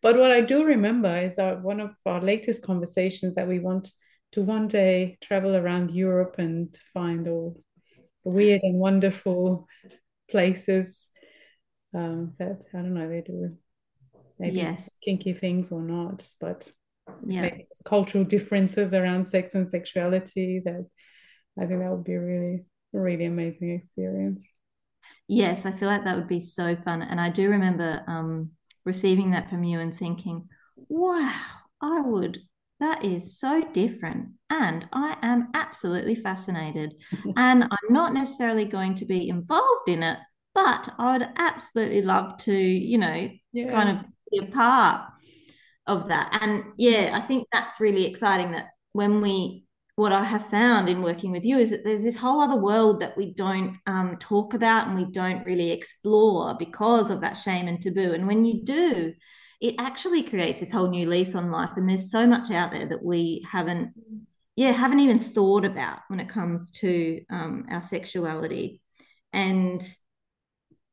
But 0.00 0.16
what 0.16 0.30
I 0.30 0.42
do 0.42 0.64
remember 0.64 1.16
is 1.18 1.36
that 1.36 1.62
one 1.62 1.80
of 1.80 1.94
our 2.06 2.20
latest 2.20 2.64
conversations 2.64 3.34
that 3.34 3.48
we 3.48 3.58
want 3.58 3.90
to 4.32 4.42
one 4.42 4.68
day 4.68 5.18
travel 5.20 5.56
around 5.56 5.90
Europe 5.90 6.36
and 6.38 6.76
find 6.92 7.26
all 7.26 7.60
weird 8.24 8.60
and 8.62 8.78
wonderful 8.78 9.66
places 10.30 11.08
um, 11.94 12.34
that 12.38 12.62
I 12.74 12.78
don't 12.78 12.94
know 12.94 13.08
they 13.08 13.22
do 13.22 13.56
maybe 14.38 14.56
yes. 14.56 14.88
kinky 15.02 15.32
things 15.32 15.72
or 15.72 15.82
not, 15.82 16.28
but 16.40 16.68
yeah, 17.26 17.42
maybe 17.42 17.66
cultural 17.84 18.24
differences 18.24 18.94
around 18.94 19.24
sex 19.26 19.54
and 19.54 19.68
sexuality 19.68 20.60
that 20.64 20.86
I 21.58 21.66
think 21.66 21.80
that 21.80 21.90
would 21.90 22.04
be 22.04 22.14
a 22.14 22.20
really 22.20 22.64
really 22.92 23.24
amazing 23.24 23.70
experience. 23.70 24.46
Yes, 25.28 25.66
I 25.66 25.72
feel 25.72 25.88
like 25.88 26.04
that 26.04 26.16
would 26.16 26.28
be 26.28 26.40
so 26.40 26.74
fun, 26.76 27.02
and 27.02 27.20
I 27.20 27.28
do 27.28 27.50
remember 27.50 28.02
um, 28.06 28.50
receiving 28.84 29.32
that 29.32 29.50
from 29.50 29.62
you 29.62 29.78
and 29.78 29.96
thinking, 29.96 30.48
wow, 30.88 31.34
I 31.80 32.00
would 32.00 32.38
that 32.80 33.04
is 33.04 33.38
so 33.38 33.62
different. 33.72 34.28
And 34.50 34.88
I 34.92 35.16
am 35.22 35.48
absolutely 35.54 36.14
fascinated. 36.14 36.94
and 37.36 37.64
I'm 37.64 37.92
not 37.92 38.14
necessarily 38.14 38.64
going 38.64 38.94
to 38.96 39.04
be 39.04 39.28
involved 39.28 39.88
in 39.88 40.02
it, 40.02 40.18
but 40.54 40.92
I 40.98 41.18
would 41.18 41.28
absolutely 41.36 42.02
love 42.02 42.38
to, 42.44 42.54
you 42.54 42.98
know, 42.98 43.28
yeah. 43.52 43.68
kind 43.68 43.98
of 43.98 44.04
be 44.30 44.46
a 44.46 44.50
part 44.50 45.10
of 45.86 46.08
that. 46.08 46.38
And 46.40 46.72
yeah, 46.76 47.18
I 47.20 47.26
think 47.26 47.48
that's 47.52 47.80
really 47.80 48.06
exciting 48.06 48.52
that 48.52 48.66
when 48.92 49.20
we, 49.20 49.64
what 49.98 50.12
I 50.12 50.22
have 50.22 50.46
found 50.46 50.88
in 50.88 51.02
working 51.02 51.32
with 51.32 51.44
you 51.44 51.58
is 51.58 51.70
that 51.70 51.82
there's 51.82 52.04
this 52.04 52.16
whole 52.16 52.40
other 52.40 52.54
world 52.54 53.00
that 53.00 53.16
we 53.16 53.34
don't 53.34 53.76
um, 53.88 54.16
talk 54.20 54.54
about 54.54 54.86
and 54.86 54.96
we 54.96 55.10
don't 55.10 55.44
really 55.44 55.72
explore 55.72 56.54
because 56.56 57.10
of 57.10 57.20
that 57.22 57.36
shame 57.36 57.66
and 57.66 57.82
taboo. 57.82 58.12
And 58.12 58.28
when 58.28 58.44
you 58.44 58.62
do, 58.62 59.12
it 59.60 59.74
actually 59.80 60.22
creates 60.22 60.60
this 60.60 60.70
whole 60.70 60.88
new 60.88 61.08
lease 61.08 61.34
on 61.34 61.50
life. 61.50 61.70
And 61.74 61.88
there's 61.88 62.12
so 62.12 62.28
much 62.28 62.52
out 62.52 62.70
there 62.70 62.86
that 62.86 63.02
we 63.02 63.44
haven't, 63.50 63.92
yeah, 64.54 64.70
haven't 64.70 65.00
even 65.00 65.18
thought 65.18 65.64
about 65.64 65.98
when 66.06 66.20
it 66.20 66.28
comes 66.28 66.70
to 66.72 67.20
um, 67.28 67.66
our 67.68 67.82
sexuality. 67.82 68.80
And 69.32 69.82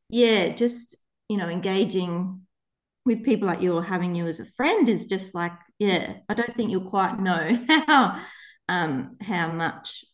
yeah, 0.09 0.55
just, 0.55 0.95
you 1.29 1.37
know, 1.37 1.47
engaging 1.47 2.41
with 3.05 3.23
people 3.23 3.47
like 3.47 3.61
you 3.61 3.75
or 3.75 3.83
having 3.83 4.15
you 4.15 4.25
as 4.25 4.39
a 4.39 4.45
friend 4.45 4.89
is 4.89 5.05
just 5.05 5.35
like, 5.35 5.53
yeah, 5.77 6.13
I 6.27 6.33
don't 6.33 6.55
think 6.55 6.71
you'll 6.71 6.89
quite 6.89 7.19
know 7.19 7.63
how 7.67 8.19
um, 8.69 9.17
how 9.21 9.51
much 9.51 10.05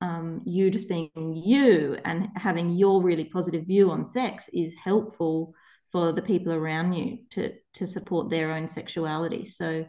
um, 0.00 0.42
you 0.44 0.70
just 0.70 0.88
being 0.88 1.10
you 1.44 1.98
and 2.04 2.28
having 2.36 2.70
your 2.70 3.02
really 3.02 3.24
positive 3.24 3.66
view 3.66 3.90
on 3.90 4.04
sex 4.04 4.50
is 4.52 4.74
helpful 4.74 5.54
for 5.90 6.12
the 6.12 6.22
people 6.22 6.52
around 6.52 6.92
you 6.92 7.18
to 7.30 7.52
to 7.74 7.86
support 7.86 8.28
their 8.28 8.52
own 8.52 8.68
sexuality. 8.68 9.44
So 9.44 9.86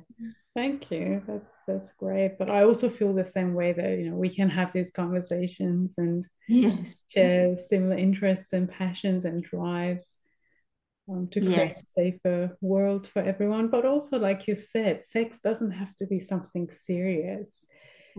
thank 0.56 0.90
you. 0.92 1.22
That's 1.28 1.50
that's 1.68 1.94
great. 1.94 2.38
But 2.40 2.50
i 2.50 2.64
also 2.64 2.90
feel 2.90 3.14
the 3.14 3.26
same 3.26 3.54
way 3.54 3.74
that 3.74 3.98
you 3.98 4.10
know 4.10 4.16
we 4.16 4.34
can 4.34 4.50
have 4.50 4.72
these 4.74 4.92
conversations 4.92 5.96
and 5.98 6.26
yes. 6.48 7.04
share 7.10 7.58
similar 7.58 7.98
interests 7.98 8.54
and 8.54 8.70
passions 8.70 9.26
and 9.26 9.44
drives 9.44 10.18
um, 11.10 11.28
to 11.32 11.42
create 11.42 11.74
yes. 11.76 11.82
a 11.82 11.86
safer 11.86 12.58
world 12.62 13.08
for 13.08 13.22
everyone. 13.22 13.68
But 13.68 13.86
also 13.86 14.18
like 14.18 14.48
you 14.48 14.56
said 14.56 15.04
sex 15.04 15.40
doesn't 15.44 15.72
have 15.72 15.94
to 15.96 16.08
be 16.08 16.22
something 16.22 16.70
serious 16.86 17.66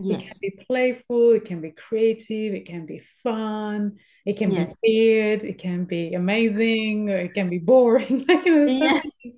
yes. 0.01 0.21
it 0.21 0.27
can 0.27 0.37
be 0.41 0.65
playful 0.65 1.31
it 1.33 1.45
can 1.45 1.61
be 1.61 1.71
creative 1.71 2.53
it 2.53 2.65
can 2.65 2.85
be 2.85 3.01
fun 3.23 3.97
it 4.29 4.37
can 4.37 4.51
yes. 4.51 4.73
be 4.83 4.99
weird, 4.99 5.43
it 5.43 5.57
can 5.57 5.85
be 5.85 6.13
amazing, 6.13 7.09
it 7.09 7.33
can 7.33 7.49
be 7.49 7.57
boring. 7.57 8.25
like 8.29 8.45
you 8.45 8.55
know, 8.55 8.67
so, 8.67 8.73
yeah. 8.73 8.93
many, 8.93 9.35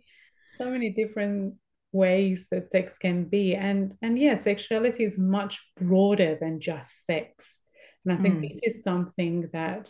so 0.50 0.65
many 0.69 0.89
different 0.89 1.56
ways 1.93 2.47
that 2.52 2.67
sex 2.67 2.97
can 2.97 3.24
be. 3.24 3.56
And 3.56 3.95
and 4.02 4.19
yeah, 4.19 4.36
sexuality 4.36 5.06
is 5.06 5.17
much 5.17 5.62
broader 5.80 6.38
than 6.39 6.60
just 6.60 7.06
sex. 7.06 7.60
And 8.04 8.17
I 8.17 8.21
think 8.21 8.39
mm. 8.39 8.50
this 8.50 8.76
is 8.76 8.84
something 8.84 9.50
that 9.54 9.89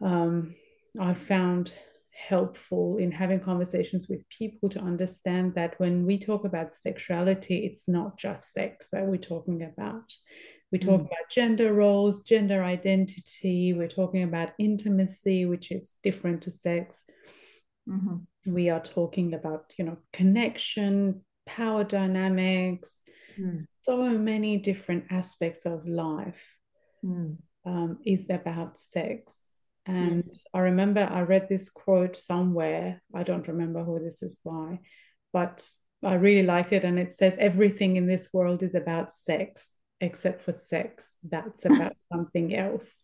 um, 0.00 0.54
I 1.00 1.14
found 1.14 1.72
helpful 2.18 2.96
in 2.98 3.12
having 3.12 3.40
conversations 3.40 4.08
with 4.08 4.28
people 4.28 4.68
to 4.68 4.80
understand 4.80 5.54
that 5.54 5.78
when 5.78 6.04
we 6.04 6.18
talk 6.18 6.44
about 6.44 6.72
sexuality, 6.72 7.64
it's 7.64 7.86
not 7.86 8.18
just 8.18 8.52
sex 8.52 8.88
that 8.92 9.06
we're 9.06 9.16
talking 9.16 9.62
about. 9.62 10.12
We 10.72 10.78
talk 10.78 11.00
mm. 11.00 11.06
about 11.06 11.30
gender 11.30 11.72
roles, 11.72 12.22
gender 12.22 12.62
identity. 12.62 13.72
We're 13.72 13.88
talking 13.88 14.24
about 14.24 14.50
intimacy, 14.58 15.46
which 15.46 15.70
is 15.70 15.94
different 16.02 16.42
to 16.42 16.50
sex. 16.50 17.04
Mm-hmm. 17.88 18.52
We 18.52 18.68
are 18.68 18.82
talking 18.82 19.32
about, 19.32 19.72
you 19.78 19.84
know, 19.84 19.98
connection, 20.12 21.22
power 21.46 21.84
dynamics, 21.84 22.98
mm. 23.38 23.64
so 23.82 23.96
many 23.96 24.58
different 24.58 25.04
aspects 25.10 25.64
of 25.64 25.86
life 25.86 26.44
mm. 27.02 27.36
um, 27.64 27.98
is 28.04 28.28
about 28.28 28.78
sex. 28.78 29.38
And 29.88 30.24
yes. 30.24 30.44
I 30.52 30.60
remember 30.60 31.08
I 31.10 31.22
read 31.22 31.48
this 31.48 31.70
quote 31.70 32.14
somewhere. 32.14 33.02
I 33.14 33.22
don't 33.22 33.48
remember 33.48 33.82
who 33.82 33.98
this 33.98 34.22
is 34.22 34.36
by, 34.36 34.80
but 35.32 35.68
I 36.04 36.14
really 36.14 36.46
like 36.46 36.72
it. 36.72 36.84
And 36.84 36.98
it 36.98 37.10
says, 37.10 37.36
Everything 37.38 37.96
in 37.96 38.06
this 38.06 38.28
world 38.32 38.62
is 38.62 38.74
about 38.74 39.12
sex 39.12 39.72
except 40.00 40.42
for 40.42 40.52
sex, 40.52 41.14
that's 41.28 41.64
about 41.64 41.96
something 42.12 42.54
else. 42.54 42.94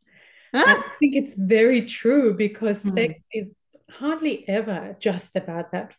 I 0.52 0.82
think 0.98 1.16
it's 1.16 1.34
very 1.34 1.86
true 1.86 2.34
because 2.34 2.82
mm. 2.82 2.92
sex 2.92 3.24
is 3.32 3.54
hardly 3.90 4.48
ever 4.48 4.96
just 5.00 5.34
about 5.36 5.72
that 5.72 5.94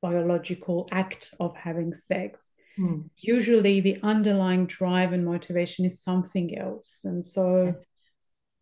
biological 0.00 0.88
act 0.90 1.34
of 1.40 1.56
having 1.56 1.92
sex. 1.94 2.46
Mm. 2.78 3.10
Usually, 3.16 3.80
the 3.80 3.98
underlying 4.02 4.66
drive 4.66 5.12
and 5.12 5.24
motivation 5.24 5.84
is 5.84 6.02
something 6.02 6.56
else. 6.56 7.00
And 7.04 7.24
so 7.24 7.74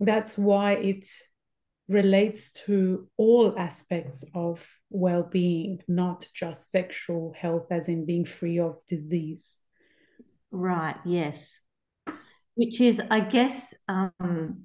that's 0.01 0.37
why 0.37 0.73
it 0.73 1.09
relates 1.89 2.53
to 2.53 3.09
all 3.17 3.59
aspects 3.59 4.25
of 4.35 4.67
well 4.91 5.23
being, 5.23 5.81
not 5.89 6.29
just 6.35 6.71
sexual 6.71 7.35
health, 7.37 7.67
as 7.71 7.89
in 7.89 8.07
being 8.07 8.25
free 8.25 8.59
of 8.59 8.77
disease. 8.87 9.59
Right, 10.51 10.97
yes 11.05 11.59
which 12.59 12.81
is, 12.81 13.01
I 13.09 13.21
guess, 13.21 13.73
um, 13.87 14.65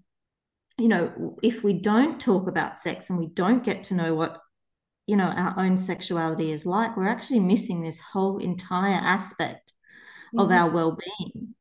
you 0.80 0.88
know, 0.88 1.38
if 1.44 1.64
we 1.64 1.74
don't 1.74 2.20
talk 2.20 2.48
about 2.48 2.80
sex 2.80 3.12
and 3.12 3.20
we 3.20 3.28
don't 3.28 3.64
get 3.64 3.84
to 3.84 3.94
know 3.94 4.16
what, 4.16 4.42
you 5.06 5.16
know, 5.16 5.26
our 5.26 5.60
own 5.60 5.78
sexuality 5.78 6.52
is 6.52 6.66
like, 6.66 6.98
we're 6.98 7.08
actually 7.08 7.42
missing 7.42 7.84
this 7.84 8.00
whole 8.00 8.40
entire 8.40 8.96
aspect 8.96 9.74
mm-hmm. 10.34 10.40
of 10.40 10.50
our 10.50 10.72
well-being 10.72 11.54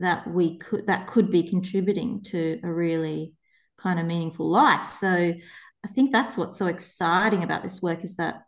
that 0.00 0.26
we 0.26 0.58
could 0.58 0.88
that 0.88 1.06
could 1.06 1.30
be 1.30 1.44
contributing 1.44 2.20
to 2.22 2.58
a 2.64 2.72
really 2.72 3.32
kind 3.80 3.98
of 3.98 4.06
meaningful 4.06 4.48
life. 4.48 4.84
So 4.84 5.08
I 5.08 5.88
think 5.94 6.12
that's 6.12 6.36
what's 6.36 6.58
so 6.58 6.66
exciting 6.66 7.42
about 7.42 7.62
this 7.62 7.80
work 7.80 8.04
is 8.04 8.16
that 8.16 8.42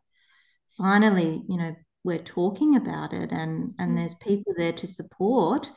finally, 0.76 1.42
you 1.48 1.56
know, 1.56 1.74
we're 2.04 2.18
talking 2.18 2.76
about 2.76 3.12
it 3.12 3.30
and 3.30 3.74
and 3.78 3.92
mm. 3.92 3.96
there's 3.96 4.14
people 4.14 4.54
there 4.56 4.72
to 4.72 4.86
support 4.86 5.70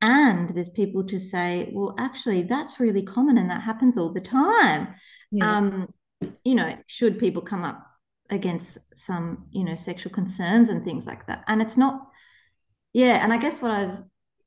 and 0.00 0.50
there's 0.50 0.68
people 0.68 1.04
to 1.04 1.18
say 1.18 1.70
well 1.72 1.94
actually 1.98 2.42
that's 2.42 2.80
really 2.80 3.02
common 3.02 3.38
and 3.38 3.50
that 3.50 3.62
happens 3.62 3.96
all 3.96 4.12
the 4.12 4.20
time 4.20 4.94
yeah. 5.32 5.56
um 5.56 5.88
you 6.44 6.54
know 6.54 6.76
should 6.86 7.18
people 7.18 7.42
come 7.42 7.64
up 7.64 7.84
against 8.30 8.78
some 8.94 9.46
you 9.50 9.64
know 9.64 9.74
sexual 9.74 10.12
concerns 10.12 10.68
and 10.68 10.84
things 10.84 11.06
like 11.06 11.26
that 11.26 11.44
and 11.48 11.60
it's 11.60 11.76
not 11.76 12.08
yeah 12.92 13.22
and 13.22 13.32
i 13.32 13.36
guess 13.36 13.60
what 13.60 13.70
i've 13.70 13.98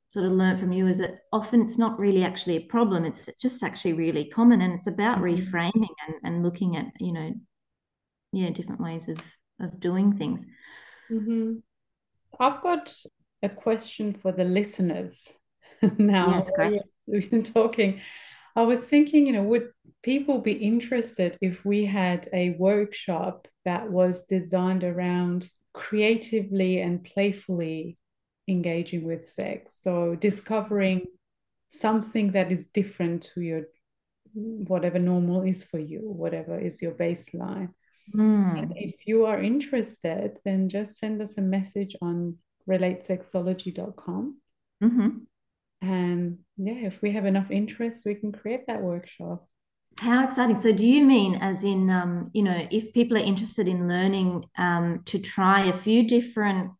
sort 0.08 0.24
of 0.24 0.32
learned 0.32 0.58
from 0.58 0.72
you 0.72 0.86
is 0.86 0.98
that 0.98 1.20
often 1.32 1.62
it's 1.62 1.78
not 1.78 1.98
really 1.98 2.24
actually 2.24 2.56
a 2.56 2.60
problem 2.60 3.04
it's 3.04 3.28
just 3.40 3.62
actually 3.62 3.92
really 3.92 4.24
common 4.24 4.60
and 4.60 4.72
it's 4.72 4.86
about 4.86 5.18
mm-hmm. 5.18 5.56
reframing 5.56 5.94
and, 6.06 6.14
and 6.24 6.42
looking 6.42 6.76
at 6.76 6.86
you 6.98 7.12
know 7.12 7.32
yeah 8.32 8.50
different 8.50 8.80
ways 8.80 9.08
of 9.08 9.18
of 9.60 9.78
doing 9.80 10.16
things 10.16 10.46
mm-hmm. 11.10 11.54
i've 12.40 12.62
got 12.62 12.94
a 13.42 13.48
question 13.48 14.14
for 14.14 14.32
the 14.32 14.44
listeners 14.44 15.28
now 15.98 16.42
great. 16.56 16.80
we've 17.06 17.30
been 17.30 17.42
talking 17.42 18.00
i 18.56 18.62
was 18.62 18.80
thinking 18.80 19.26
you 19.26 19.32
know 19.32 19.42
would 19.42 19.68
people 20.02 20.38
be 20.40 20.52
interested 20.52 21.36
if 21.42 21.64
we 21.64 21.84
had 21.84 22.28
a 22.32 22.50
workshop 22.50 23.46
that 23.64 23.90
was 23.90 24.24
designed 24.24 24.84
around 24.84 25.48
creatively 25.74 26.80
and 26.80 27.04
playfully 27.04 27.98
engaging 28.48 29.04
with 29.04 29.28
sex. 29.28 29.78
So 29.82 30.16
discovering 30.16 31.06
something 31.70 32.32
that 32.32 32.50
is 32.50 32.66
different 32.66 33.30
to 33.34 33.40
your 33.40 33.62
whatever 34.34 34.98
normal 34.98 35.42
is 35.42 35.64
for 35.64 35.78
you, 35.78 36.00
whatever 36.00 36.58
is 36.58 36.82
your 36.82 36.92
baseline. 36.92 37.70
Mm. 38.14 38.72
if 38.74 39.06
you 39.06 39.26
are 39.26 39.38
interested, 39.38 40.38
then 40.42 40.70
just 40.70 40.98
send 40.98 41.20
us 41.20 41.36
a 41.36 41.42
message 41.42 41.94
on 42.00 42.38
relatesexology.com. 42.66 44.38
Mm-hmm. 44.82 45.08
And 45.82 46.38
yeah, 46.56 46.86
if 46.86 47.02
we 47.02 47.12
have 47.12 47.26
enough 47.26 47.50
interest, 47.50 48.06
we 48.06 48.14
can 48.14 48.32
create 48.32 48.66
that 48.66 48.80
workshop. 48.82 49.46
How 49.98 50.24
exciting. 50.24 50.56
So, 50.56 50.72
do 50.72 50.86
you 50.86 51.04
mean, 51.04 51.36
as 51.36 51.64
in, 51.64 51.90
um, 51.90 52.30
you 52.32 52.42
know, 52.42 52.66
if 52.70 52.92
people 52.92 53.16
are 53.16 53.20
interested 53.20 53.66
in 53.66 53.88
learning 53.88 54.44
um, 54.56 55.02
to 55.06 55.18
try 55.18 55.66
a 55.66 55.72
few 55.72 56.06
different 56.06 56.70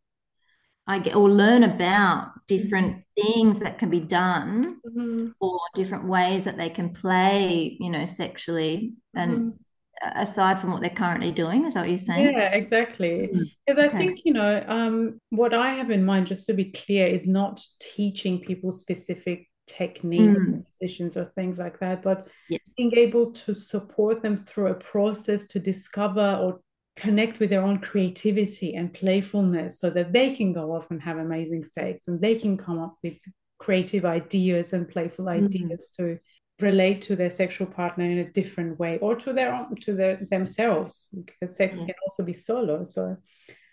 I 0.89 0.99
get 0.99 1.15
or 1.15 1.31
learn 1.31 1.65
about 1.65 2.33
different 2.47 2.97
mm-hmm. 2.97 3.23
things 3.23 3.59
that 3.61 3.79
can 3.79 3.91
be 3.91 4.01
done 4.01 4.81
mm-hmm. 4.87 5.29
or 5.39 5.61
different 5.75 6.09
ways 6.09 6.45
that 6.45 6.57
they 6.57 6.71
can 6.71 6.91
play, 6.95 7.77
you 7.79 7.91
know, 7.91 8.07
sexually 8.07 8.95
and 9.15 9.33
mm-hmm. 9.39 10.21
aside 10.21 10.59
from 10.59 10.73
what 10.73 10.81
they're 10.81 10.91
currently 10.91 11.31
doing. 11.31 11.67
Is 11.67 11.75
that 11.75 11.81
what 11.81 11.91
you're 11.91 11.99
saying? 11.99 12.35
Yeah, 12.35 12.55
exactly. 12.55 13.29
Because 13.67 13.85
mm-hmm. 13.85 13.97
I 13.97 13.99
think, 13.99 14.21
you 14.25 14.33
know, 14.33 14.65
um, 14.67 15.21
what 15.29 15.53
I 15.53 15.75
have 15.75 15.91
in 15.91 16.07
mind, 16.07 16.27
just 16.27 16.47
to 16.47 16.55
be 16.55 16.73
clear, 16.73 17.07
is 17.07 17.29
not 17.29 17.63
teaching 17.81 18.41
people 18.41 18.73
specific 18.73 19.47
techniques 19.67 20.27
mm. 20.27 20.65
positions 20.81 21.19
or 21.19 21.27
things 21.35 21.59
like 21.59 21.79
that, 21.81 22.03
but 22.03 22.27
yes. 22.49 22.61
being 22.79 22.97
able 22.97 23.31
to 23.33 23.55
support 23.55 24.23
them 24.23 24.37
through 24.37 24.69
a 24.69 24.75
process 24.75 25.45
to 25.49 25.59
discover 25.59 26.39
or 26.41 26.61
connect 26.99 27.39
with 27.39 27.51
their 27.51 27.63
own 27.63 27.79
creativity 27.79 28.75
and 28.75 28.93
playfulness 28.93 29.79
so 29.79 29.89
that 29.91 30.13
they 30.13 30.35
can 30.35 30.53
go 30.53 30.75
off 30.75 30.91
and 30.91 31.01
have 31.01 31.17
amazing 31.17 31.65
sex 31.65 32.09
and 32.09 32.21
they 32.21 32.35
can 32.35 32.57
come 32.57 32.79
up 32.79 32.97
with 33.05 33.15
creative 33.59 34.05
ideas 34.05 34.73
and 34.73 34.89
playful 34.89 35.27
mm-hmm. 35.27 35.45
ideas 35.47 35.93
mm-hmm. 35.93 36.15
to 36.15 36.19
relate 36.61 37.01
to 37.03 37.15
their 37.15 37.31
sexual 37.31 37.69
partner 37.69 38.05
in 38.05 38.19
a 38.19 38.33
different 38.33 38.79
way 38.81 38.99
or 38.99 39.15
to 39.15 39.33
their 39.33 39.55
own 39.55 39.77
to 39.77 39.95
their 39.95 40.17
themselves 40.31 41.09
because 41.25 41.55
sex 41.55 41.79
yeah. 41.79 41.87
can 41.87 41.95
also 42.05 42.25
be 42.25 42.33
solo 42.33 42.83
so 42.83 43.17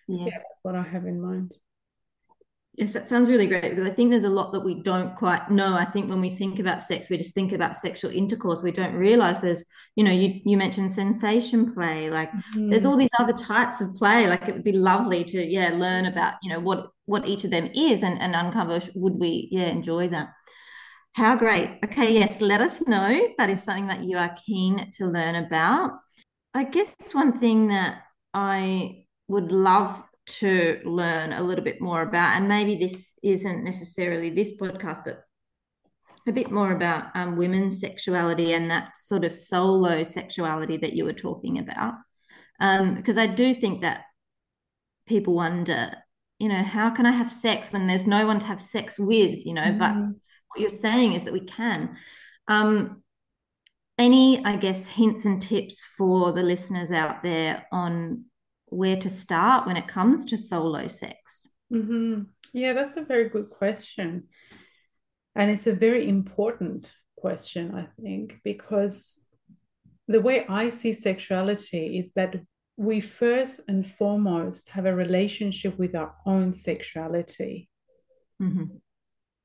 yes. 0.07 0.19
yeah 0.19 0.25
that's 0.25 0.43
what 0.61 0.75
i 0.75 0.83
have 0.83 1.05
in 1.07 1.19
mind 1.19 1.55
Yes, 2.77 2.91
that 2.91 3.07
sounds 3.07 3.29
really 3.29 3.47
great 3.47 3.69
because 3.69 3.85
I 3.85 3.89
think 3.89 4.09
there's 4.09 4.25
a 4.25 4.29
lot 4.29 4.51
that 4.51 4.59
we 4.59 4.75
don't 4.81 5.15
quite 5.15 5.49
know. 5.49 5.75
I 5.75 5.85
think 5.85 6.09
when 6.09 6.19
we 6.19 6.35
think 6.35 6.59
about 6.59 6.81
sex, 6.81 7.09
we 7.09 7.17
just 7.17 7.33
think 7.33 7.53
about 7.53 7.77
sexual 7.77 8.11
intercourse. 8.11 8.63
We 8.63 8.71
don't 8.71 8.95
realize 8.95 9.39
there's, 9.39 9.63
you 9.95 10.03
know, 10.03 10.11
you 10.11 10.41
you 10.43 10.57
mentioned 10.57 10.91
sensation 10.91 11.73
play. 11.73 12.09
Like 12.09 12.31
mm-hmm. 12.31 12.69
there's 12.69 12.85
all 12.85 12.97
these 12.97 13.15
other 13.17 13.31
types 13.31 13.79
of 13.79 13.95
play. 13.95 14.27
Like 14.27 14.49
it 14.49 14.53
would 14.53 14.65
be 14.65 14.73
lovely 14.73 15.23
to 15.23 15.41
yeah 15.41 15.69
learn 15.69 16.05
about 16.05 16.33
you 16.43 16.49
know 16.49 16.59
what 16.59 16.89
what 17.05 17.25
each 17.25 17.45
of 17.45 17.51
them 17.51 17.69
is 17.73 18.03
and 18.03 18.19
and 18.19 18.35
uncover 18.35 18.81
would 18.95 19.15
we 19.15 19.47
yeah 19.51 19.67
enjoy 19.67 20.09
that. 20.09 20.29
How 21.13 21.37
great. 21.37 21.79
Okay, 21.85 22.13
yes, 22.13 22.41
let 22.41 22.59
us 22.59 22.81
know 22.85 23.07
if 23.09 23.37
that 23.37 23.49
is 23.49 23.63
something 23.63 23.87
that 23.87 24.03
you 24.03 24.17
are 24.17 24.35
keen 24.45 24.91
to 24.95 25.05
learn 25.05 25.35
about. 25.35 25.91
I 26.53 26.65
guess 26.65 26.93
one 27.13 27.39
thing 27.39 27.69
that 27.69 27.99
I 28.33 29.05
would 29.29 29.49
love 29.53 30.03
to 30.27 30.79
learn 30.83 31.33
a 31.33 31.43
little 31.43 31.63
bit 31.63 31.81
more 31.81 32.01
about. 32.01 32.35
And 32.35 32.47
maybe 32.47 32.75
this 32.75 33.13
isn't 33.21 33.63
necessarily 33.63 34.29
this 34.29 34.53
podcast, 34.57 35.03
but 35.05 35.23
a 36.27 36.31
bit 36.31 36.51
more 36.51 36.71
about 36.71 37.15
um, 37.15 37.37
women's 37.37 37.79
sexuality 37.79 38.53
and 38.53 38.71
that 38.71 38.97
sort 38.97 39.23
of 39.23 39.31
solo 39.31 40.03
sexuality 40.03 40.77
that 40.77 40.93
you 40.93 41.05
were 41.05 41.13
talking 41.13 41.59
about. 41.59 41.93
Um, 42.59 42.95
because 42.95 43.17
I 43.17 43.27
do 43.27 43.53
think 43.53 43.81
that 43.81 44.01
people 45.07 45.35
wonder, 45.35 45.93
you 46.39 46.49
know, 46.49 46.63
how 46.63 46.89
can 46.89 47.05
I 47.05 47.11
have 47.11 47.29
sex 47.31 47.71
when 47.71 47.85
there's 47.85 48.07
no 48.07 48.25
one 48.25 48.39
to 48.39 48.45
have 48.47 48.59
sex 48.59 48.97
with, 48.97 49.45
you 49.45 49.53
know? 49.53 49.61
Mm-hmm. 49.61 49.77
But 49.77 49.95
what 49.95 50.59
you're 50.59 50.69
saying 50.69 51.13
is 51.13 51.23
that 51.23 51.33
we 51.33 51.41
can. 51.41 51.95
Um, 52.47 53.03
any, 53.97 54.43
I 54.43 54.57
guess, 54.57 54.87
hints 54.87 55.25
and 55.25 55.41
tips 55.41 55.83
for 55.97 56.33
the 56.33 56.43
listeners 56.43 56.91
out 56.91 57.23
there 57.23 57.65
on 57.71 58.25
where 58.67 58.97
to 58.97 59.09
start 59.09 59.67
when 59.67 59.77
it 59.77 59.87
comes 59.87 60.25
to 60.25 60.37
solo 60.37 60.87
sex? 60.87 61.49
Mm-hmm. 61.71 62.23
Yeah, 62.53 62.73
that's 62.73 62.97
a 62.97 63.03
very 63.03 63.29
good 63.29 63.49
question. 63.49 64.25
And 65.35 65.51
it's 65.51 65.67
a 65.67 65.73
very 65.73 66.07
important 66.07 66.93
question, 67.17 67.75
I 67.75 67.87
think, 68.01 68.39
because 68.43 69.25
the 70.07 70.21
way 70.21 70.45
I 70.47 70.69
see 70.69 70.93
sexuality 70.93 71.97
is 71.97 72.13
that 72.13 72.35
we 72.77 73.01
first 73.01 73.61
and 73.67 73.87
foremost 73.87 74.69
have 74.69 74.85
a 74.85 74.95
relationship 74.95 75.77
with 75.77 75.95
our 75.95 76.13
own 76.25 76.53
sexuality. 76.53 77.69
Mm-hmm. 78.41 78.65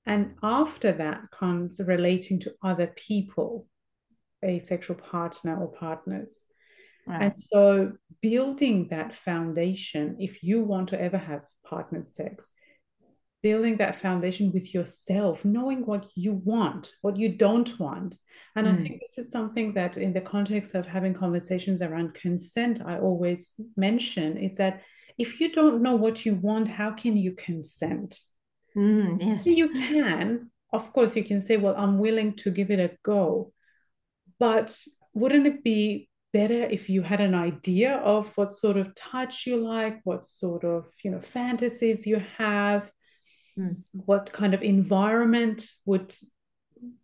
And 0.06 0.34
after 0.42 0.92
that 0.92 1.30
comes 1.30 1.80
relating 1.84 2.40
to 2.40 2.54
other 2.62 2.88
people, 2.88 3.66
a 4.42 4.58
sexual 4.58 4.96
partner 4.96 5.60
or 5.60 5.68
partners. 5.68 6.42
Right. 7.06 7.22
And 7.22 7.34
so, 7.42 7.92
building 8.20 8.88
that 8.90 9.14
foundation, 9.14 10.16
if 10.18 10.42
you 10.42 10.62
want 10.62 10.88
to 10.90 11.00
ever 11.00 11.18
have 11.18 11.42
partnered 11.64 12.10
sex, 12.10 12.50
building 13.42 13.78
that 13.78 13.96
foundation 13.96 14.52
with 14.52 14.74
yourself, 14.74 15.44
knowing 15.44 15.86
what 15.86 16.06
you 16.14 16.34
want, 16.34 16.92
what 17.00 17.16
you 17.16 17.30
don't 17.30 17.78
want. 17.80 18.16
And 18.54 18.66
mm. 18.66 18.74
I 18.74 18.82
think 18.82 19.00
this 19.00 19.24
is 19.24 19.32
something 19.32 19.72
that, 19.74 19.96
in 19.96 20.12
the 20.12 20.20
context 20.20 20.74
of 20.74 20.86
having 20.86 21.14
conversations 21.14 21.80
around 21.80 22.14
consent, 22.14 22.82
I 22.84 22.98
always 22.98 23.54
mention 23.76 24.36
is 24.36 24.56
that 24.56 24.82
if 25.16 25.40
you 25.40 25.52
don't 25.52 25.82
know 25.82 25.96
what 25.96 26.26
you 26.26 26.34
want, 26.34 26.68
how 26.68 26.92
can 26.92 27.16
you 27.16 27.32
consent? 27.32 28.20
Mm, 28.76 29.20
yes. 29.20 29.46
You 29.46 29.70
can. 29.70 30.50
Of 30.72 30.92
course, 30.92 31.16
you 31.16 31.24
can 31.24 31.40
say, 31.40 31.56
Well, 31.56 31.74
I'm 31.76 31.98
willing 31.98 32.36
to 32.36 32.50
give 32.50 32.70
it 32.70 32.78
a 32.78 32.96
go. 33.02 33.52
But 34.38 34.76
wouldn't 35.12 35.46
it 35.46 35.64
be 35.64 36.08
better 36.32 36.62
if 36.62 36.88
you 36.88 37.02
had 37.02 37.20
an 37.20 37.34
idea 37.34 37.96
of 37.96 38.30
what 38.36 38.54
sort 38.54 38.76
of 38.76 38.94
touch 38.94 39.46
you 39.46 39.56
like, 39.56 40.00
what 40.04 40.26
sort 40.26 40.64
of 40.64 40.86
you 41.02 41.10
know 41.10 41.20
fantasies 41.20 42.06
you 42.06 42.22
have, 42.38 42.90
mm. 43.58 43.76
what 43.92 44.32
kind 44.32 44.54
of 44.54 44.62
environment 44.62 45.68
would 45.84 46.14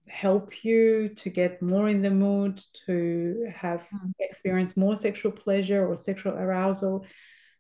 help 0.08 0.64
you 0.64 1.08
to 1.16 1.30
get 1.30 1.60
more 1.60 1.88
in 1.88 2.00
the 2.00 2.10
mood 2.10 2.62
to 2.86 3.50
have 3.54 3.86
mm. 3.92 4.12
experience 4.20 4.76
more 4.76 4.96
sexual 4.96 5.32
pleasure 5.32 5.86
or 5.86 5.96
sexual 5.96 6.32
arousal 6.34 7.04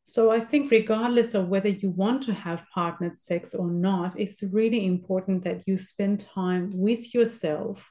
so 0.04 0.30
i 0.30 0.40
think 0.40 0.70
regardless 0.70 1.34
of 1.34 1.48
whether 1.48 1.68
you 1.68 1.90
want 1.90 2.22
to 2.22 2.32
have 2.32 2.64
partnered 2.72 3.18
sex 3.18 3.54
or 3.54 3.68
not 3.68 4.18
it's 4.18 4.42
really 4.44 4.86
important 4.86 5.42
that 5.42 5.66
you 5.66 5.76
spend 5.76 6.20
time 6.20 6.70
with 6.72 7.12
yourself 7.12 7.90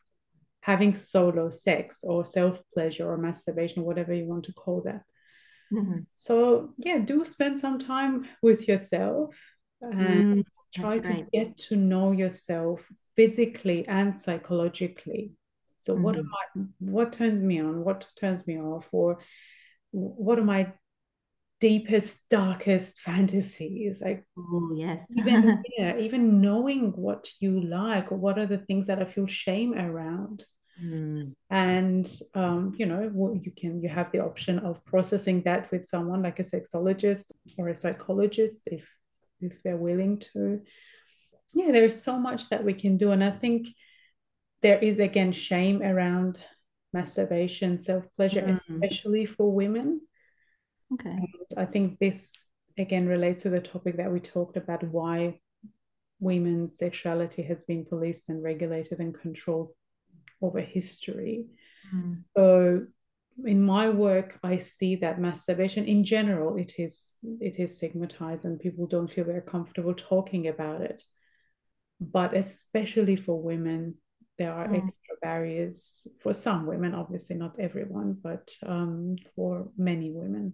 having 0.65 0.95
solo 0.95 1.47
sex 1.47 1.99
or 2.03 2.25
self 2.25 2.57
pleasure 2.73 3.07
or 3.07 3.17
masturbation, 3.17 3.83
or 3.83 3.85
whatever 3.85 4.15
you 4.15 4.25
want 4.25 4.45
to 4.45 4.53
call 4.53 4.81
that. 4.81 5.03
Mm-hmm. 5.71 5.99
So, 6.15 6.73
yeah, 6.77 6.97
do 6.97 7.23
spend 7.23 7.59
some 7.59 7.77
time 7.77 8.27
with 8.41 8.67
yourself 8.67 9.35
and 9.79 10.37
mm, 10.37 10.43
try 10.73 10.97
to 10.97 11.27
get 11.31 11.55
to 11.69 11.75
know 11.75 12.13
yourself 12.13 12.81
physically 13.15 13.87
and 13.87 14.19
psychologically. 14.19 15.33
So, 15.77 15.93
mm-hmm. 15.93 16.03
what 16.03 16.17
am 16.17 16.31
I, 16.33 16.61
what 16.79 17.13
turns 17.13 17.41
me 17.41 17.59
on, 17.61 17.83
what 17.83 18.07
turns 18.19 18.47
me 18.47 18.57
off, 18.59 18.87
or 18.91 19.19
what 19.91 20.39
are 20.39 20.43
my 20.43 20.73
deepest 21.61 22.19
darkest 22.29 22.99
fantasies 22.99 24.01
like 24.01 24.25
oh 24.37 24.71
yes 24.75 25.05
even 25.17 25.63
yeah 25.77 25.97
even 25.97 26.41
knowing 26.41 26.91
what 26.97 27.29
you 27.39 27.61
like 27.61 28.11
or 28.11 28.17
what 28.17 28.37
are 28.37 28.45
the 28.45 28.57
things 28.57 28.87
that 28.87 29.01
i 29.01 29.05
feel 29.05 29.25
shame 29.25 29.73
around 29.73 30.43
Mm. 30.83 31.33
And 31.49 32.21
um, 32.33 32.73
you 32.77 32.85
know, 32.85 33.39
you 33.41 33.51
can 33.51 33.81
you 33.81 33.89
have 33.89 34.11
the 34.11 34.19
option 34.19 34.59
of 34.59 34.83
processing 34.85 35.41
that 35.43 35.71
with 35.71 35.87
someone 35.87 36.21
like 36.21 36.39
a 36.39 36.43
sexologist 36.43 37.31
or 37.57 37.69
a 37.69 37.75
psychologist 37.75 38.61
if 38.65 38.87
if 39.39 39.63
they're 39.63 39.77
willing 39.77 40.19
to. 40.33 40.61
Yeah, 41.53 41.71
there's 41.71 42.01
so 42.01 42.17
much 42.17 42.49
that 42.49 42.65
we 42.65 42.73
can 42.73 42.97
do, 42.97 43.11
and 43.11 43.23
I 43.23 43.31
think 43.31 43.67
there 44.61 44.79
is 44.79 44.99
again 44.99 45.31
shame 45.31 45.81
around 45.81 46.39
masturbation, 46.91 47.77
self 47.77 48.05
pleasure, 48.17 48.41
mm. 48.41 48.59
especially 48.59 49.25
for 49.25 49.51
women. 49.51 50.01
Okay, 50.93 51.09
and 51.09 51.27
I 51.57 51.65
think 51.65 51.99
this 51.99 52.33
again 52.77 53.07
relates 53.07 53.43
to 53.43 53.49
the 53.49 53.61
topic 53.61 53.95
that 53.97 54.11
we 54.11 54.19
talked 54.19 54.57
about 54.57 54.83
why 54.83 55.39
women's 56.19 56.77
sexuality 56.77 57.43
has 57.43 57.63
been 57.63 57.85
policed 57.85 58.27
and 58.27 58.43
regulated 58.43 58.99
and 58.99 59.13
controlled 59.13 59.71
over 60.45 60.61
history. 60.61 61.45
Mm. 61.93 62.23
So 62.35 62.87
in 63.43 63.61
my 63.61 63.89
work 63.89 64.39
i 64.43 64.57
see 64.57 64.95
that 64.95 65.19
masturbation 65.19 65.85
in 65.85 66.03
general 66.03 66.55
it 66.57 66.73
is 66.77 67.07
it 67.41 67.59
is 67.59 67.75
stigmatized 67.75 68.45
and 68.45 68.59
people 68.59 68.87
don't 68.87 69.11
feel 69.11 69.25
very 69.25 69.41
comfortable 69.41 69.93
talking 69.93 70.47
about 70.47 70.81
it 70.81 71.03
but 71.99 72.35
especially 72.35 73.15
for 73.15 73.41
women 73.41 73.95
there 74.37 74.53
are 74.53 74.67
mm. 74.67 74.77
extra 74.77 75.15
barriers 75.21 76.07
for 76.21 76.33
some 76.33 76.65
women 76.65 76.93
obviously 76.93 77.35
not 77.35 77.59
everyone 77.59 78.17
but 78.21 78.55
um, 78.65 79.15
for 79.35 79.69
many 79.77 80.11
women 80.11 80.53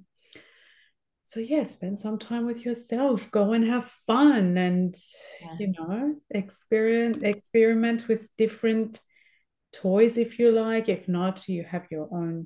so 1.24 1.40
yeah 1.40 1.64
spend 1.64 2.00
some 2.00 2.18
time 2.18 2.48
with 2.48 2.66
yourself 2.66 3.30
go 3.30 3.54
and 3.54 3.66
have 3.66 3.92
fun 4.08 4.58
and 4.58 4.96
yeah. 5.40 5.56
you 5.60 5.74
know 5.78 6.16
experience 6.32 7.20
experiment 7.22 8.08
with 8.08 8.28
different 8.38 9.00
toys 9.74 10.18
if 10.18 10.38
you 10.38 10.52
like 10.52 10.90
if 10.90 11.08
not 11.08 11.48
you 11.48 11.64
have 11.64 11.86
your 11.90 12.08
own 12.12 12.46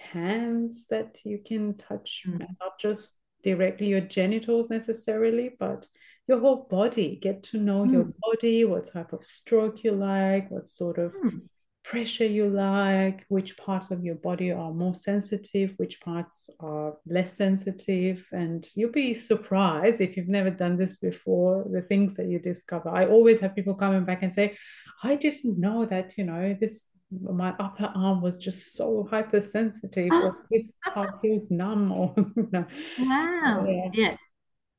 hands 0.00 0.86
that 0.90 1.20
you 1.24 1.38
can 1.44 1.76
touch 1.76 2.24
mm. 2.26 2.38
not 2.38 2.78
just 2.78 3.14
directly 3.42 3.88
your 3.88 4.00
genitals 4.00 4.70
necessarily 4.70 5.50
but 5.58 5.86
your 6.26 6.38
whole 6.38 6.66
body 6.70 7.18
get 7.20 7.42
to 7.42 7.58
know 7.58 7.84
mm. 7.84 7.92
your 7.92 8.12
body 8.20 8.64
what 8.64 8.86
type 8.86 9.12
of 9.12 9.24
stroke 9.24 9.82
you 9.84 9.92
like 9.92 10.50
what 10.50 10.68
sort 10.68 10.98
of 10.98 11.12
mm. 11.12 11.40
pressure 11.82 12.26
you 12.26 12.48
like 12.48 13.24
which 13.28 13.56
parts 13.56 13.90
of 13.90 14.04
your 14.04 14.14
body 14.14 14.52
are 14.52 14.72
more 14.72 14.94
sensitive 14.94 15.74
which 15.76 16.00
parts 16.00 16.50
are 16.60 16.94
less 17.06 17.36
sensitive 17.36 18.24
and 18.32 18.68
you'll 18.74 18.92
be 18.92 19.14
surprised 19.14 20.00
if 20.00 20.16
you've 20.16 20.28
never 20.28 20.50
done 20.50 20.76
this 20.76 20.98
before 20.98 21.66
the 21.72 21.82
things 21.82 22.14
that 22.14 22.28
you 22.28 22.38
discover 22.38 22.90
i 22.90 23.06
always 23.06 23.40
have 23.40 23.56
people 23.56 23.74
coming 23.74 24.04
back 24.04 24.22
and 24.22 24.32
say 24.32 24.56
i 25.02 25.14
didn't 25.14 25.58
know 25.58 25.86
that 25.86 26.16
you 26.16 26.24
know 26.24 26.56
this 26.60 26.84
my 27.10 27.54
upper 27.58 27.90
arm 27.94 28.22
was 28.22 28.38
just 28.38 28.76
so 28.76 29.06
hypersensitive 29.10 30.12
or 30.12 30.36
this 30.50 30.72
part 30.92 31.20
feels 31.20 31.50
numb 31.50 31.90
or 31.90 32.14
no. 32.52 32.64
wow. 32.98 33.66
Yeah. 33.66 33.90
yeah. 33.92 34.16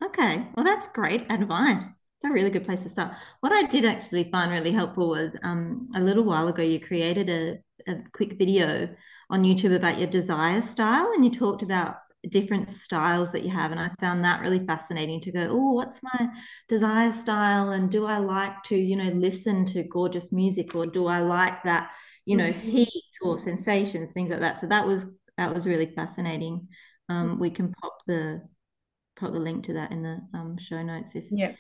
Okay. 0.04 0.48
Well 0.56 0.66
that's 0.66 0.88
great 0.88 1.30
advice. 1.30 1.84
It's 1.84 2.30
a 2.30 2.32
really 2.32 2.50
good 2.50 2.66
place 2.66 2.84
to 2.84 2.90
start. 2.90 3.14
What 3.42 3.52
i 3.52 3.64
did 3.64 3.84
actually 3.84 4.30
find 4.32 4.52
really 4.52 4.72
helpful 4.72 5.10
was 5.10 5.36
um, 5.44 5.90
a 5.96 6.00
little 6.00 6.24
while 6.24 6.48
ago 6.48 6.64
you 6.64 6.80
created 6.80 7.30
a, 7.30 7.92
a 7.92 7.98
quick 8.14 8.38
video 8.38 8.90
on 9.30 9.44
youtube 9.44 9.76
about 9.76 9.98
your 9.98 10.08
desire 10.08 10.62
style 10.62 11.12
and 11.14 11.26
you 11.26 11.32
talked 11.32 11.64
about 11.64 11.96
different 12.30 12.70
styles 12.70 13.32
that 13.32 13.44
you 13.44 13.50
have 13.50 13.72
and 13.72 13.80
i 13.80 13.90
found 14.00 14.24
that 14.24 14.42
really 14.42 14.64
fascinating 14.66 15.20
to 15.20 15.32
go 15.32 15.48
oh 15.50 15.72
what's 15.72 16.02
my 16.04 16.28
desire 16.70 17.12
style 17.12 17.70
and 17.70 17.90
do 17.90 18.06
i 18.06 18.18
like 18.18 18.62
to 18.64 18.76
you 18.76 18.96
know 18.96 19.12
listen 19.16 19.66
to 19.66 19.82
gorgeous 19.84 20.32
music 20.32 20.76
or 20.76 20.86
do 20.86 21.08
i 21.08 21.20
like 21.20 21.64
that 21.64 21.92
you 22.26 22.38
know 22.38 22.52
mm-hmm. 22.52 22.70
heat 22.70 23.12
or 23.22 23.38
sensations 23.38 24.12
things 24.12 24.32
like 24.32 24.40
that. 24.40 24.60
So 24.60 24.68
that 24.68 24.86
was 24.86 25.06
that 25.38 25.54
was 25.54 25.68
really 25.68 25.88
fascinating. 25.88 26.68
Um, 27.10 27.40
we 27.40 27.50
can 27.50 27.74
pop 27.74 27.98
the 28.08 28.42
pop 29.18 29.34
the 29.34 29.40
link 29.40 29.66
to 29.66 29.74
that 29.74 29.92
in 29.92 30.04
the 30.04 30.20
um, 30.34 30.58
show 30.58 30.82
notes 30.82 31.16
if 31.16 31.26
yeah. 31.32 31.54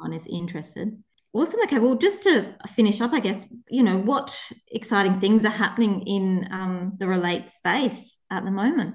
anyone 0.00 0.14
is 0.14 0.26
interested. 0.26 0.96
Awesome. 1.32 1.60
Okay 1.64 1.78
well 1.78 1.96
just 1.96 2.22
to 2.22 2.54
finish 2.76 3.00
up 3.00 3.12
i 3.12 3.18
guess 3.18 3.48
you 3.68 3.82
know 3.82 3.98
what 3.98 4.38
exciting 4.70 5.18
things 5.18 5.44
are 5.44 5.48
happening 5.50 6.02
in 6.06 6.46
um, 6.52 6.92
the 6.98 7.08
relate 7.08 7.50
space 7.50 8.18
at 8.30 8.44
the 8.44 8.52
moment 8.52 8.94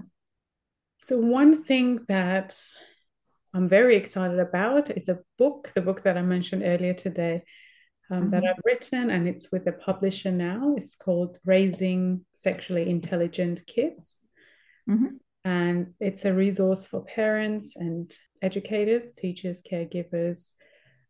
so 1.00 1.18
one 1.18 1.64
thing 1.64 2.00
that 2.08 2.56
i'm 3.54 3.68
very 3.68 3.96
excited 3.96 4.40
about 4.40 4.96
is 4.96 5.10
a 5.10 5.20
book 5.38 5.72
the 5.76 5.82
book 5.82 6.04
that 6.04 6.18
i 6.18 6.22
mentioned 6.22 6.64
earlier 6.64 6.94
today 6.94 7.44
um, 8.12 8.22
mm-hmm. 8.22 8.30
that 8.32 8.44
I've 8.44 8.64
written, 8.66 9.10
and 9.10 9.28
it's 9.28 9.52
with 9.52 9.68
a 9.68 9.72
publisher 9.72 10.32
now. 10.32 10.76
It's 10.78 10.96
called 10.96 11.38
Raising 11.46 12.26
Sexually 12.34 12.90
Intelligent 12.90 13.66
Kids. 13.68 14.18
Mm-hmm. 14.90 15.18
And 15.46 15.94
it's 16.00 16.26
a 16.26 16.34
resource 16.34 16.86
for 16.86 17.04
parents 17.04 17.76
and 17.76 18.12
educators, 18.42 19.14
teachers, 19.14 19.62
caregivers. 19.62 20.52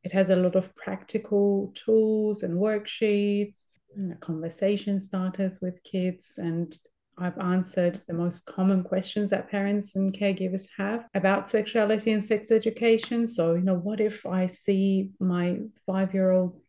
It 0.04 0.12
has 0.12 0.30
a 0.30 0.36
lot 0.36 0.56
of 0.56 0.76
practical 0.76 1.74
tools 1.74 2.44
and 2.44 2.56
worksheets, 2.56 3.80
you 3.96 4.04
know, 4.04 4.16
conversation 4.20 5.00
starters 5.00 5.60
with 5.62 5.84
kids, 5.84 6.34
and 6.38 6.78
I've 7.20 7.38
answered 7.38 8.00
the 8.08 8.14
most 8.14 8.46
common 8.46 8.84
questions 8.84 9.30
that 9.30 9.50
parents 9.50 9.96
and 9.96 10.14
caregivers 10.14 10.68
have 10.78 11.08
about 11.14 11.50
sexuality 11.50 12.12
and 12.12 12.24
sex 12.24 12.52
education. 12.52 13.28
So, 13.28 13.56
you 13.56 13.62
know, 13.62 13.76
what 13.76 14.00
if 14.00 14.26
I 14.26 14.48
see 14.48 15.12
my 15.20 15.60
five 15.86 16.14
year 16.14 16.32
old 16.32 16.60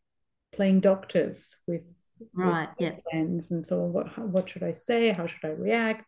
playing 0.52 0.80
doctors 0.80 1.56
with 1.66 1.86
right 2.34 2.68
with 2.78 2.92
yeah 2.92 2.96
friends 3.10 3.50
and 3.50 3.66
so 3.66 3.80
what 3.80 4.18
what 4.18 4.48
should 4.48 4.62
i 4.62 4.72
say 4.72 5.10
how 5.10 5.26
should 5.26 5.44
i 5.44 5.48
react 5.48 6.04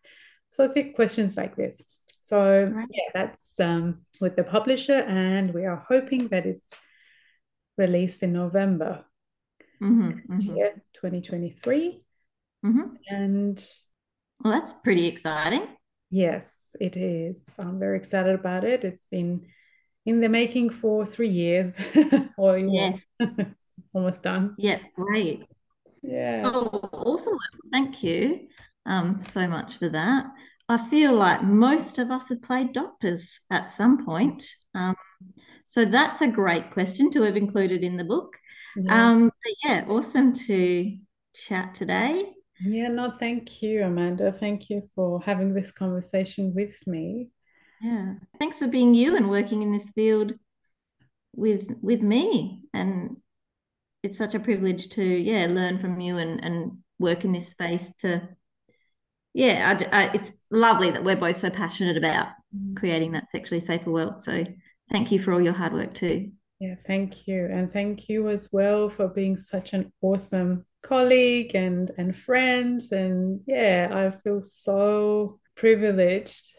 so 0.51 0.65
i 0.65 0.69
think 0.69 0.95
questions 0.95 1.37
like 1.37 1.57
this 1.57 1.83
so 2.23 2.65
right. 2.65 2.89
yeah 2.91 3.09
that's 3.15 3.59
um, 3.61 4.03
with 4.21 4.37
the 4.37 4.45
publisher 4.45 4.99
and 4.99 5.53
we 5.55 5.65
are 5.65 5.85
hoping 5.89 6.29
that 6.29 6.47
it's 6.47 6.71
released 7.79 8.23
in 8.23 8.33
november 8.33 9.05
mm-hmm, 9.83 10.33
mm-hmm. 10.33 10.57
year 10.57 10.83
2023 10.95 12.03
mm-hmm. 12.65 12.81
and 13.09 13.65
well 14.43 14.53
that's 14.53 14.73
pretty 14.73 15.07
exciting 15.07 15.67
yes 16.11 16.53
it 16.81 16.97
is 16.97 17.43
i'm 17.59 17.79
very 17.79 17.97
excited 17.97 18.35
about 18.35 18.65
it 18.65 18.85
it's 18.85 19.05
been 19.11 19.47
in 20.05 20.21
the 20.21 20.29
making 20.29 20.69
for 20.69 21.07
three 21.07 21.29
years 21.29 21.79
or 22.37 22.59
yes 22.59 23.01
almost 23.93 24.23
done. 24.23 24.55
Yeah, 24.59 24.79
great. 24.95 25.45
Yeah. 26.03 26.51
Oh, 26.53 26.89
awesome. 26.93 27.37
Thank 27.73 28.03
you 28.03 28.49
um, 28.87 29.19
so 29.19 29.47
much 29.47 29.77
for 29.77 29.89
that. 29.89 30.27
I 30.69 30.79
feel 30.89 31.15
like 31.15 31.43
most 31.43 31.99
of 31.99 32.11
us 32.11 32.29
have 32.29 32.43
played 32.43 32.73
doctors 32.73 33.41
at 33.51 33.67
some 33.67 34.05
point. 34.05 34.45
Um, 34.75 34.95
so 35.65 35.85
that's 35.85 36.23
a 36.23 36.29
great 36.29 36.71
question 36.71 37.11
to 37.11 37.23
have 37.23 37.37
included 37.37 37.83
in 37.83 37.97
the 37.97 38.05
book. 38.05 38.37
Yeah. 38.77 39.11
Um, 39.11 39.33
yeah, 39.65 39.85
awesome 39.89 40.33
to 40.47 40.97
chat 41.35 41.75
today. 41.75 42.25
Yeah, 42.65 42.89
no, 42.89 43.11
thank 43.11 43.63
you, 43.63 43.85
Amanda. 43.85 44.33
Thank 44.33 44.71
you 44.71 44.83
for 44.95 45.21
having 45.23 45.53
this 45.53 45.73
conversation 45.73 46.55
with 46.55 46.75
me. 46.87 47.31
Yeah, 47.81 48.15
thanks 48.39 48.59
for 48.59 48.69
being 48.69 48.95
you 48.95 49.17
and 49.17 49.29
working 49.29 49.63
in 49.63 49.73
this 49.73 49.89
field 49.91 50.35
with 51.35 51.75
with 51.81 52.03
me 52.03 52.61
and 52.75 53.17
it's 54.03 54.19
such 54.19 54.35
a 54.35 54.41
privilege 54.41 54.89
to 54.91 55.03
yeah 55.03 55.47
learn 55.47 55.79
from 55.79 56.01
you 56.01 56.19
and 56.19 56.45
and 56.45 56.79
work 56.99 57.25
in 57.25 57.33
this 57.33 57.49
space 57.49 57.93
to 57.97 58.21
yeah 59.33 59.79
I, 59.93 60.05
I, 60.05 60.11
it's 60.13 60.43
lovely 60.51 60.91
that 60.91 61.05
we're 61.05 61.17
both 61.17 61.39
so 61.39 61.49
passionate 61.51 61.97
about 61.97 62.29
mm. 62.55 62.77
creating 62.77 63.13
that 63.13 63.31
sexually 63.31 63.61
safer 63.61 63.91
world 63.91 64.23
so 64.23 64.45
thank 64.91 65.11
you 65.11 65.19
for 65.19 65.33
all 65.33 65.41
your 65.41 65.55
hard 65.55 65.73
work 65.73 65.95
too 65.95 66.33
yeah 66.61 66.75
thank 66.87 67.27
you 67.27 67.47
and 67.47 67.73
thank 67.73 68.09
you 68.09 68.29
as 68.29 68.51
well 68.53 68.91
for 68.91 69.09
being 69.09 69.37
such 69.37 69.73
an 69.73 69.91
awesome 70.03 70.67
colleague 70.83 71.55
and 71.55 71.91
and 71.97 72.17
friend 72.17 72.83
and 72.91 73.41
yeah 73.47 73.89
i 73.93 74.11
feel 74.11 74.41
so 74.41 75.39
privileged 75.55 76.55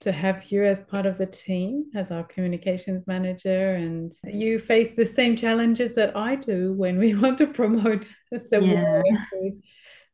to 0.00 0.12
have 0.12 0.50
you 0.52 0.64
as 0.64 0.80
part 0.80 1.06
of 1.06 1.18
the 1.18 1.26
team 1.26 1.86
as 1.94 2.10
our 2.10 2.24
communications 2.24 3.06
manager 3.06 3.74
and 3.74 4.12
you 4.24 4.58
face 4.58 4.92
the 4.92 5.06
same 5.06 5.34
challenges 5.36 5.94
that 5.94 6.14
I 6.16 6.36
do 6.36 6.74
when 6.74 6.98
we 6.98 7.14
want 7.22 7.38
to 7.38 7.46
promote 7.46 8.10
the 8.30 8.60
yeah. 8.60 9.02
work 9.02 9.54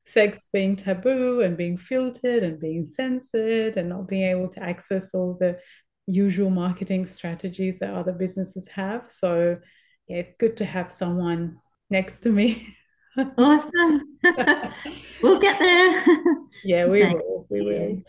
sex 0.07 0.39
being 0.53 0.77
taboo 0.77 1.41
and 1.43 1.57
being 1.57 1.77
filtered 1.77 2.43
and 2.43 2.61
being 2.61 2.87
censored 2.87 3.77
and 3.77 3.89
not 3.89 4.09
being 4.09 4.25
able 4.25 4.49
to 4.49 4.63
access 4.63 5.15
all 5.15 5.37
the 5.39 5.59
usual 6.07 6.51
marketing 6.51 7.07
strategies 7.07 7.79
that 7.79 7.95
other 7.95 8.13
businesses 8.13 8.67
have 8.67 9.09
so 9.09 9.57
yeah 10.09 10.17
it's 10.17 10.37
good 10.37 10.57
to 10.57 10.65
have 10.65 10.91
someone 10.91 11.57
next 11.91 12.21
to 12.21 12.31
me 12.31 12.77
awesome. 13.39 14.19
We'll 15.23 15.39
get 15.39 15.59
there. 15.59 16.05
Yeah 16.65 16.87
we 16.87 17.03
will 17.03 17.47
we 17.51 17.61
will 17.63 18.03